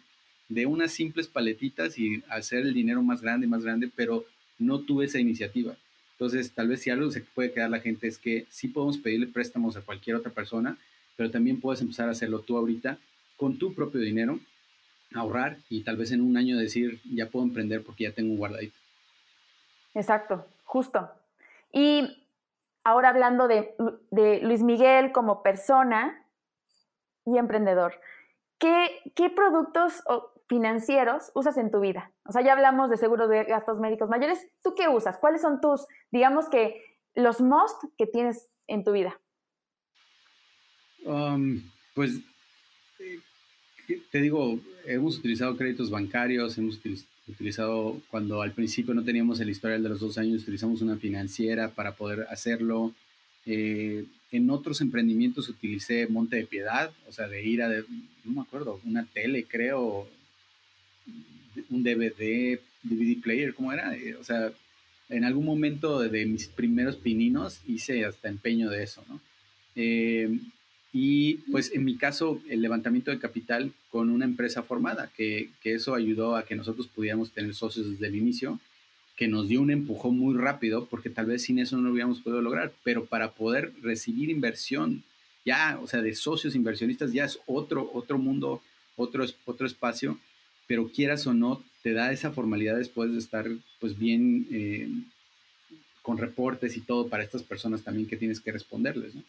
de 0.48 0.66
unas 0.66 0.90
simples 0.90 1.28
paletitas 1.28 1.96
y 1.96 2.24
hacer 2.28 2.66
el 2.66 2.74
dinero 2.74 3.04
más 3.04 3.22
grande, 3.22 3.46
más 3.46 3.62
grande, 3.62 3.88
pero 3.94 4.24
no 4.58 4.80
tuve 4.80 5.04
esa 5.04 5.20
iniciativa. 5.20 5.76
Entonces, 6.20 6.52
tal 6.52 6.68
vez 6.68 6.82
si 6.82 6.90
algo 6.90 7.10
se 7.10 7.22
puede 7.22 7.50
quedar 7.50 7.70
la 7.70 7.80
gente 7.80 8.06
es 8.06 8.18
que 8.18 8.44
sí 8.50 8.68
podemos 8.68 8.98
pedirle 8.98 9.26
préstamos 9.26 9.78
a 9.78 9.80
cualquier 9.80 10.16
otra 10.16 10.30
persona, 10.30 10.76
pero 11.16 11.30
también 11.30 11.62
puedes 11.62 11.80
empezar 11.80 12.08
a 12.08 12.12
hacerlo 12.12 12.40
tú 12.40 12.58
ahorita 12.58 12.98
con 13.38 13.58
tu 13.58 13.74
propio 13.74 14.02
dinero, 14.02 14.38
ahorrar 15.14 15.56
y 15.70 15.82
tal 15.82 15.96
vez 15.96 16.12
en 16.12 16.20
un 16.20 16.36
año 16.36 16.58
decir, 16.58 17.00
ya 17.10 17.30
puedo 17.30 17.46
emprender 17.46 17.82
porque 17.82 18.04
ya 18.04 18.12
tengo 18.12 18.32
un 18.32 18.36
guardadito. 18.36 18.76
Exacto. 19.94 20.44
Justo. 20.64 21.10
Y 21.72 22.22
ahora 22.84 23.08
hablando 23.08 23.48
de, 23.48 23.74
Luis 24.42 24.62
Miguel 24.62 25.12
como 25.12 25.42
persona 25.42 26.22
y 27.24 27.38
emprendedor, 27.38 27.98
¿qué, 28.58 28.90
qué 29.14 29.30
productos 29.30 30.02
financieros 30.50 31.30
usas 31.34 31.56
en 31.56 31.70
tu 31.70 31.78
vida? 31.80 32.12
O 32.24 32.32
sea, 32.32 32.42
ya 32.42 32.52
hablamos 32.52 32.90
de 32.90 32.96
seguro 32.96 33.28
de 33.28 33.44
gastos 33.44 33.78
médicos 33.78 34.10
mayores. 34.10 34.46
¿Tú 34.62 34.74
qué 34.74 34.88
usas? 34.88 35.16
¿Cuáles 35.16 35.40
son 35.40 35.60
tus, 35.60 35.86
digamos 36.10 36.48
que, 36.48 36.82
los 37.14 37.40
most 37.40 37.82
que 37.96 38.06
tienes 38.06 38.48
en 38.66 38.82
tu 38.84 38.92
vida? 38.92 39.18
Um, 41.04 41.62
pues, 41.94 42.18
eh, 42.98 43.20
te 44.10 44.20
digo, 44.20 44.58
hemos 44.84 45.18
utilizado 45.18 45.56
créditos 45.56 45.88
bancarios, 45.88 46.58
hemos 46.58 46.80
utilizado 47.28 48.00
cuando 48.10 48.42
al 48.42 48.52
principio 48.52 48.92
no 48.92 49.04
teníamos 49.04 49.38
el 49.40 49.50
historial 49.50 49.82
de 49.82 49.88
los 49.88 50.00
dos 50.00 50.18
años, 50.18 50.42
utilizamos 50.42 50.82
una 50.82 50.96
financiera 50.96 51.68
para 51.70 51.92
poder 51.92 52.26
hacerlo. 52.28 52.92
Eh, 53.46 54.04
en 54.32 54.50
otros 54.50 54.80
emprendimientos 54.80 55.48
utilicé 55.48 56.06
Monte 56.08 56.36
de 56.36 56.46
Piedad, 56.46 56.92
o 57.08 57.12
sea, 57.12 57.28
de 57.28 57.42
ir 57.44 57.62
a, 57.62 57.68
no 57.68 58.32
me 58.32 58.40
acuerdo, 58.42 58.80
una 58.84 59.04
tele, 59.06 59.44
creo, 59.48 60.08
un 61.68 61.82
DVD, 61.82 62.60
DVD 62.82 63.20
player, 63.20 63.54
¿cómo 63.54 63.72
era? 63.72 63.94
Eh, 63.96 64.14
o 64.14 64.24
sea, 64.24 64.52
en 65.08 65.24
algún 65.24 65.44
momento 65.44 66.00
de, 66.00 66.26
mis 66.26 66.48
primeros 66.48 66.96
pininos 66.96 67.60
hice 67.66 68.04
hasta 68.04 68.28
empeño 68.28 68.70
de 68.70 68.82
eso, 68.82 69.04
¿no? 69.08 69.20
Eh, 69.74 70.38
y 70.92 71.34
pues 71.52 71.72
en 71.72 71.84
mi 71.84 71.96
caso, 71.96 72.42
el 72.48 72.62
levantamiento 72.62 73.10
de 73.10 73.20
capital 73.20 73.72
con 73.90 74.10
una 74.10 74.24
empresa 74.24 74.62
formada, 74.62 75.10
que, 75.16 75.50
que, 75.62 75.74
eso 75.74 75.94
ayudó 75.94 76.36
a 76.36 76.44
que 76.44 76.56
nosotros 76.56 76.88
pudiéramos 76.88 77.30
tener 77.30 77.54
socios 77.54 77.90
desde 77.90 78.08
el 78.08 78.16
inicio, 78.16 78.58
que 79.16 79.28
nos 79.28 79.48
dio 79.48 79.60
un 79.60 79.70
empujón 79.70 80.18
muy 80.18 80.34
rápido, 80.34 80.86
porque 80.86 81.10
tal 81.10 81.26
vez 81.26 81.42
sin 81.42 81.58
eso 81.58 81.76
no 81.76 81.82
lo 81.82 81.92
hubiéramos 81.92 82.20
podido 82.20 82.40
lograr, 82.40 82.72
pero 82.82 83.04
para 83.04 83.32
poder 83.32 83.72
recibir 83.82 84.30
inversión, 84.30 85.04
ya, 85.44 85.78
o 85.82 85.86
sea, 85.86 86.02
de 86.02 86.14
socios 86.14 86.54
inversionistas, 86.54 87.12
ya 87.12 87.24
es 87.24 87.38
otro, 87.46 87.90
otro 87.92 88.18
mundo, 88.18 88.62
otro, 88.96 89.24
otro 89.44 89.66
espacio, 89.66 90.18
pero 90.70 90.86
quieras 90.86 91.26
o 91.26 91.34
no, 91.34 91.64
te 91.82 91.92
da 91.92 92.12
esa 92.12 92.30
formalidad 92.30 92.76
después 92.76 93.10
de 93.10 93.18
estar 93.18 93.44
pues 93.80 93.98
bien 93.98 94.46
eh, 94.52 94.88
con 96.00 96.16
reportes 96.16 96.76
y 96.76 96.80
todo 96.80 97.08
para 97.08 97.24
estas 97.24 97.42
personas 97.42 97.82
también 97.82 98.06
que 98.06 98.16
tienes 98.16 98.40
que 98.40 98.52
responderles, 98.52 99.16
¿no? 99.16 99.24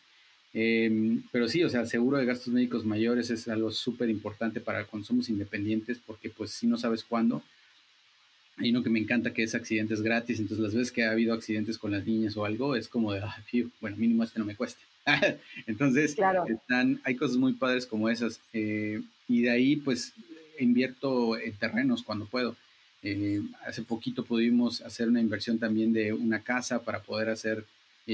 Em, 0.54 1.24
pero 1.32 1.48
sí, 1.48 1.64
o 1.64 1.70
sea, 1.70 1.88
seguro 1.88 2.20
de 2.20 2.28
gastos 2.28 2.54
médicos 2.54 2.86
mayores 2.86 3.32
es 3.32 3.48
algo 3.48 3.72
súper 3.72 4.12
importante 4.12 4.62
para 4.62 4.86
cuando 4.86 5.08
somos 5.08 5.30
independientes, 5.30 5.98
porque 6.06 6.30
pues 6.30 6.52
si 6.52 6.68
no 6.68 6.78
sabes 6.78 7.04
cuándo, 7.04 7.42
hay 8.58 8.70
uno 8.70 8.84
que 8.84 8.92
me 8.92 9.00
encanta 9.00 9.34
que 9.34 9.42
es 9.42 9.56
accidentes 9.56 10.04
gratis, 10.04 10.40
entonces 10.40 10.64
las 10.64 10.76
veces 10.76 10.92
que 10.92 11.06
ha 11.06 11.12
habido 11.12 11.34
accidentes 11.34 11.80
con 11.80 11.90
las 11.90 12.06
niñas 12.06 12.38
o 12.38 12.46
algo, 12.46 12.76
es 12.76 12.88
como 12.88 13.14
de, 13.14 13.22
ah, 13.22 13.44
bueno, 13.80 13.98
mínimo 13.98 14.24
este 14.24 14.38
no 14.38 14.46
me 14.46 14.56
cueste. 14.56 14.84
entonces, 15.66 16.16
están, 16.48 17.02
hay 17.04 17.16
cosas 17.16 17.38
muy 17.38 17.54
padres 17.54 17.88
como 17.88 18.10
esas. 18.10 18.40
Eh, 18.54 19.02
y 19.28 19.42
de 19.42 19.50
ahí, 19.50 19.78
pues, 19.78 20.14
invierto 20.62 21.38
en 21.38 21.54
terrenos 21.58 22.04
cuando 22.04 22.26
puedo. 22.26 22.56
Eh, 23.04 23.42
hace 23.66 23.82
poquito 23.82 24.24
pudimos 24.24 24.82
hacer 24.82 25.10
una 25.10 25.20
inversión 25.20 25.58
también 25.58 25.92
de 25.92 26.14
una 26.14 26.42
casa 26.42 26.84
para 26.84 27.02
poder 27.02 27.30
hacer 27.30 27.66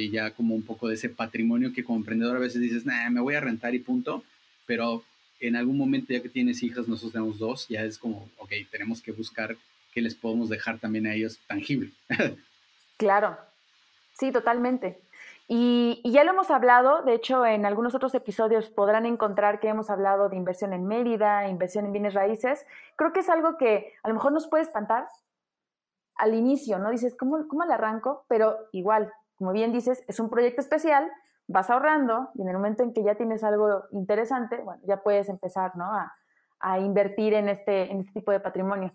ya 0.06 0.32
como 0.32 0.54
un 0.54 0.64
poco 0.64 0.88
de 0.88 0.96
ese 0.96 1.10
patrimonio 1.10 1.74
que 1.74 1.84
como 1.84 1.98
emprendedor 1.98 2.36
a 2.36 2.40
veces 2.40 2.62
dices, 2.62 2.86
nah, 2.86 3.10
me 3.10 3.22
voy 3.22 3.36
a 3.36 3.42
rentar 3.42 3.74
y 3.74 3.80
punto, 3.80 4.24
pero 4.66 5.04
en 5.40 5.56
algún 5.56 5.78
momento 5.78 6.14
ya 6.14 6.22
que 6.22 6.30
tienes 6.30 6.64
hijas, 6.64 6.88
nosotros 6.88 7.14
tenemos 7.14 7.40
dos, 7.40 7.68
ya 7.68 7.84
es 7.84 7.98
como, 7.98 8.30
ok, 8.38 8.52
tenemos 8.72 9.02
que 9.02 9.12
buscar 9.12 9.58
qué 9.94 10.02
les 10.02 10.16
podemos 10.16 10.50
dejar 10.50 10.80
también 10.80 11.08
a 11.08 11.14
ellos 11.14 11.40
tangible. 11.48 11.92
claro, 12.98 13.38
sí, 14.14 14.32
totalmente. 14.32 15.00
Y, 15.50 16.02
ya 16.04 16.26
lo 16.26 16.32
hemos 16.32 16.52
hablado, 16.52 17.04
de 17.04 17.14
hecho 17.14 17.46
en 17.46 17.66
algunos 17.66 17.96
otros 17.96 18.14
episodios 18.14 18.70
podrán 18.70 19.06
encontrar 19.06 19.62
que 19.62 19.70
hemos 19.70 19.90
hablado 19.90 20.28
de 20.28 20.36
inversión 20.36 20.74
en 20.74 20.86
Mérida, 20.86 21.48
inversión 21.48 21.86
en 21.86 21.94
bienes 21.94 22.14
raíces. 22.14 22.66
Creo 22.98 23.14
que 23.14 23.22
es 23.22 23.30
algo 23.30 23.58
que 23.58 23.94
a 24.04 24.10
lo 24.10 24.14
mejor 24.14 24.34
nos 24.34 24.48
puede 24.48 24.64
espantar 24.64 25.08
al 26.16 26.34
inicio, 26.34 26.80
¿no? 26.80 26.90
Dices, 26.90 27.16
¿cómo, 27.18 27.48
cómo 27.48 27.64
le 27.64 27.74
arranco? 27.74 28.26
Pero 28.28 28.58
igual, 28.74 29.14
como 29.36 29.54
bien 29.54 29.72
dices, 29.72 30.04
es 30.08 30.20
un 30.20 30.30
proyecto 30.30 30.60
especial, 30.60 31.10
vas 31.48 31.70
ahorrando 31.70 32.30
y 32.36 32.42
en 32.42 32.50
el 32.50 32.56
momento 32.56 32.84
en 32.84 32.94
que 32.94 33.04
ya 33.04 33.16
tienes 33.16 33.44
algo 33.44 33.84
interesante, 33.92 34.58
bueno, 34.58 34.82
ya 34.86 34.98
puedes 34.98 35.30
empezar, 35.30 35.78
¿no? 35.78 35.86
A, 35.86 36.14
a 36.60 36.80
invertir 36.80 37.34
en 37.34 37.48
este, 37.48 37.90
en 37.92 38.02
este 38.02 38.12
tipo 38.14 38.32
de 38.32 38.42
patrimonio. 38.42 38.92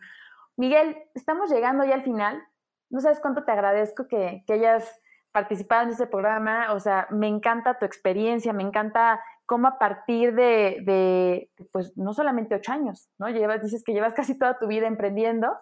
Miguel, 0.57 0.99
estamos 1.15 1.51
llegando 1.51 1.85
ya 1.85 1.95
al 1.95 2.03
final. 2.03 2.43
No 2.91 3.01
sabes 3.01 3.21
cuánto 3.21 3.45
te 3.45 3.53
agradezco 3.53 4.07
que, 4.07 4.45
que 4.47 4.53
hayas 4.53 5.01
participado 5.33 5.85
en 5.85 5.91
este 5.91 6.07
programa, 6.07 6.73
o 6.73 6.81
sea, 6.81 7.07
me 7.11 7.27
encanta 7.27 7.79
tu 7.79 7.85
experiencia, 7.85 8.53
me 8.53 8.63
encanta 8.63 9.21
cómo 9.47 9.69
a 9.69 9.79
partir 9.79 10.35
de, 10.35 11.51
pues 11.73 11.97
no 11.97 12.13
solamente 12.13 12.55
ocho 12.55 12.73
años, 12.73 13.11
¿no? 13.19 13.29
Llevas, 13.29 13.63
dices 13.63 13.83
que 13.85 13.93
llevas 13.93 14.15
casi 14.15 14.39
toda 14.39 14.59
tu 14.59 14.67
vida 14.67 14.87
emprendiendo, 14.87 15.57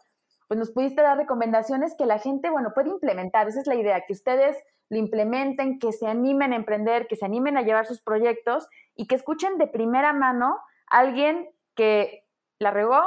pues 0.49 0.59
nos 0.59 0.73
pudiste 0.73 1.03
dar 1.03 1.17
recomendaciones 1.17 1.95
que 1.97 2.07
la 2.07 2.19
gente, 2.19 2.51
bueno, 2.51 2.73
puede 2.75 2.89
implementar. 2.89 3.49
Esa 3.49 3.61
es 3.61 3.67
la 3.67 3.77
idea, 3.77 4.05
que 4.07 4.13
ustedes 4.13 4.57
lo 4.91 4.99
implementen, 4.99 5.79
que 5.79 5.93
se 5.93 6.09
animen 6.09 6.53
a 6.53 6.57
emprender, 6.57 7.07
que 7.07 7.17
se 7.17 7.25
animen 7.25 7.57
a 7.57 7.63
llevar 7.63 7.87
sus 7.87 8.03
proyectos 8.03 8.69
y 8.97 9.07
que 9.07 9.15
escuchen 9.15 9.59
de 9.59 9.69
primera 9.69 10.13
mano 10.13 10.59
a 10.91 10.99
alguien 10.99 11.49
que 11.77 12.25
la 12.59 12.73
regó, 12.73 13.01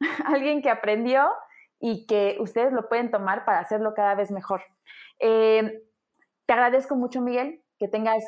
alguien 0.24 0.62
que 0.62 0.70
aprendió 0.70 1.30
y 1.78 2.06
que 2.06 2.38
ustedes 2.40 2.72
lo 2.72 2.88
pueden 2.88 3.10
tomar 3.10 3.44
para 3.44 3.58
hacerlo 3.58 3.92
cada 3.94 4.14
vez 4.14 4.30
mejor. 4.30 4.62
Eh, 5.18 5.82
te 6.46 6.52
agradezco 6.52 6.96
mucho, 6.96 7.20
Miguel, 7.20 7.60
que 7.78 7.88
tengas 7.88 8.24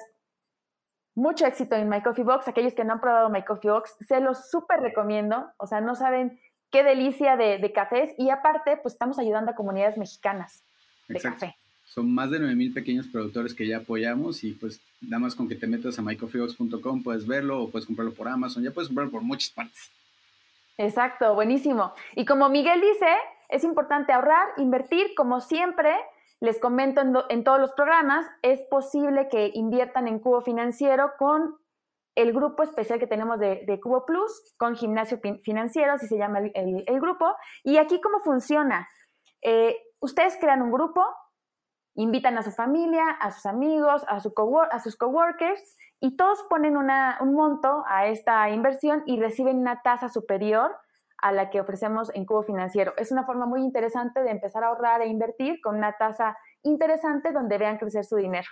mucho 1.15 1.47
éxito 1.47 1.75
en 1.77 1.89
My 1.89 2.03
Coffee 2.03 2.25
Box. 2.25 2.49
Aquellos 2.49 2.75
que 2.75 2.85
no 2.85 2.95
han 2.95 3.01
probado 3.01 3.31
My 3.31 3.45
Coffee 3.45 3.71
Box, 3.71 3.97
se 4.07 4.21
los 4.21 4.51
súper 4.51 4.81
recomiendo. 4.81 5.51
O 5.57 5.67
sea, 5.67 5.81
no 5.81 5.95
saben 5.95 6.41
qué 6.71 6.83
delicia 6.83 7.37
de, 7.37 7.73
cafés. 7.73 8.15
Y 8.19 8.31
aparte, 8.31 8.77
pues 8.77 8.95
estamos 8.95 9.19
ayudando 9.19 9.53
a 9.53 9.55
comunidades 9.55 9.97
mexicanas 9.97 10.65
de 11.09 11.21
café. 11.21 11.57
Son 11.85 12.13
más 12.13 12.31
de 12.31 12.39
9.000 12.39 12.75
pequeños 12.75 13.07
productores 13.07 13.55
que 13.55 13.67
ya 13.67 13.79
apoyamos 13.79 14.45
y 14.45 14.53
pues 14.53 14.81
nada 15.01 15.21
más 15.21 15.35
con 15.35 15.49
que 15.49 15.55
te 15.55 15.67
metas 15.67 15.99
a 15.99 16.03
mycoffeebox.com 16.03 17.03
puedes 17.03 17.27
verlo 17.27 17.63
o 17.63 17.71
puedes 17.71 17.87
comprarlo 17.87 18.13
por 18.13 18.29
Amazon, 18.29 18.63
ya 18.63 18.71
puedes 18.71 18.89
comprarlo 18.89 19.11
por 19.11 19.23
muchas 19.23 19.51
partes. 19.51 19.91
Exacto, 20.77 21.35
buenísimo. 21.35 21.95
Y 22.15 22.27
como 22.27 22.51
Miguel 22.51 22.83
dice, 22.83 23.07
es 23.49 23.65
importante 23.65 24.13
ahorrar, 24.13 24.49
invertir, 24.59 25.15
como 25.17 25.41
siempre, 25.41 25.95
les 26.41 26.59
comento 26.61 27.03
en, 27.29 27.45
todos 27.45 27.59
los 27.59 27.73
programas, 27.73 28.27
es 28.43 28.61
posible 28.71 29.29
que 29.29 29.51
inviertan 29.55 30.07
en 30.07 30.21
Cubo 30.21 30.41
Financiero 30.41 31.13
con 31.19 31.57
el 32.15 32.33
grupo 32.33 32.63
especial 32.63 32.99
que 32.99 33.07
tenemos 33.07 33.39
de, 33.39 33.81
Cubo 33.83 34.05
Plus, 34.05 34.55
con 34.57 34.77
Gimnasio 34.77 35.21
Financiero, 35.43 35.93
así 35.93 36.07
se 36.07 36.19
llama 36.19 36.39
el, 36.39 37.01
grupo. 37.01 37.35
Y 37.65 37.79
aquí 37.79 38.01
cómo 38.01 38.21
funciona. 38.21 38.89
Eh, 39.43 39.77
ustedes 40.01 40.37
crean 40.41 40.63
un 40.63 40.73
grupo, 40.73 41.05
invitan 41.95 42.39
a 42.39 42.43
su 42.43 42.51
familia, 42.51 43.05
a 43.21 43.31
sus 43.31 43.47
amigos, 43.47 44.05
a, 44.09 44.21
su 44.21 44.33
a 44.71 44.81
sus 44.81 44.97
coworkers 44.97 45.77
y 46.01 46.17
todos 46.17 46.45
ponen 46.49 46.77
un 46.77 47.35
monto 47.35 47.85
a 47.89 48.07
esta 48.07 48.51
inversión 48.51 49.03
y 49.07 49.21
reciben 49.21 49.59
una 49.59 49.83
tasa 49.83 50.09
superior 50.09 50.77
a 51.19 51.33
la 51.33 51.51
que 51.51 51.61
ofrecemos 51.61 52.11
en 52.15 52.25
Cubo 52.25 52.43
Financiero. 52.43 52.95
Es 52.97 53.13
una 53.13 53.25
forma 53.25 53.45
muy 53.47 53.63
interesante 53.63 54.23
de 54.23 54.31
empezar 54.31 54.65
a 54.65 54.69
ahorrar 54.69 55.03
e 55.03 55.09
invertir 55.09 55.61
con 55.61 55.77
una 55.77 55.97
tasa 55.97 56.39
interesante 56.63 57.33
donde 57.33 57.59
vean 57.59 57.79
crecer 57.79 58.05
su 58.05 58.17
dinero. 58.17 58.49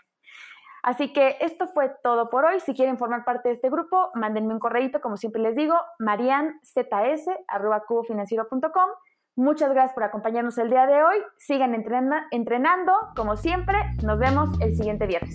Así 0.83 1.13
que 1.13 1.37
esto 1.41 1.67
fue 1.67 1.91
todo 2.03 2.31
por 2.31 2.45
hoy. 2.45 2.61
Si 2.61 2.73
quieren 2.75 2.97
formar 2.97 3.25
parte 3.25 3.49
de 3.49 3.57
este 3.57 3.69
grupo, 3.71 4.11
mándenme 4.15 4.55
un 4.55 4.61
correíto, 4.61 5.01
como 5.01 5.17
siempre 5.17 5.43
les 5.43 5.57
digo, 5.57 5.75
marianzs.cubofinanciero.com. 5.99 8.91
Muchas 9.35 9.71
gracias 9.71 9.95
por 9.95 10.05
acompañarnos 10.05 10.57
el 10.59 10.71
día 10.71 10.87
de 10.87 11.03
hoy. 11.03 11.17
Sigan 11.39 11.75
entrenando, 11.75 12.93
como 13.17 13.37
siempre. 13.37 13.79
Nos 14.05 14.17
vemos 14.19 14.51
el 14.61 14.77
siguiente 14.77 15.07
viernes. 15.07 15.35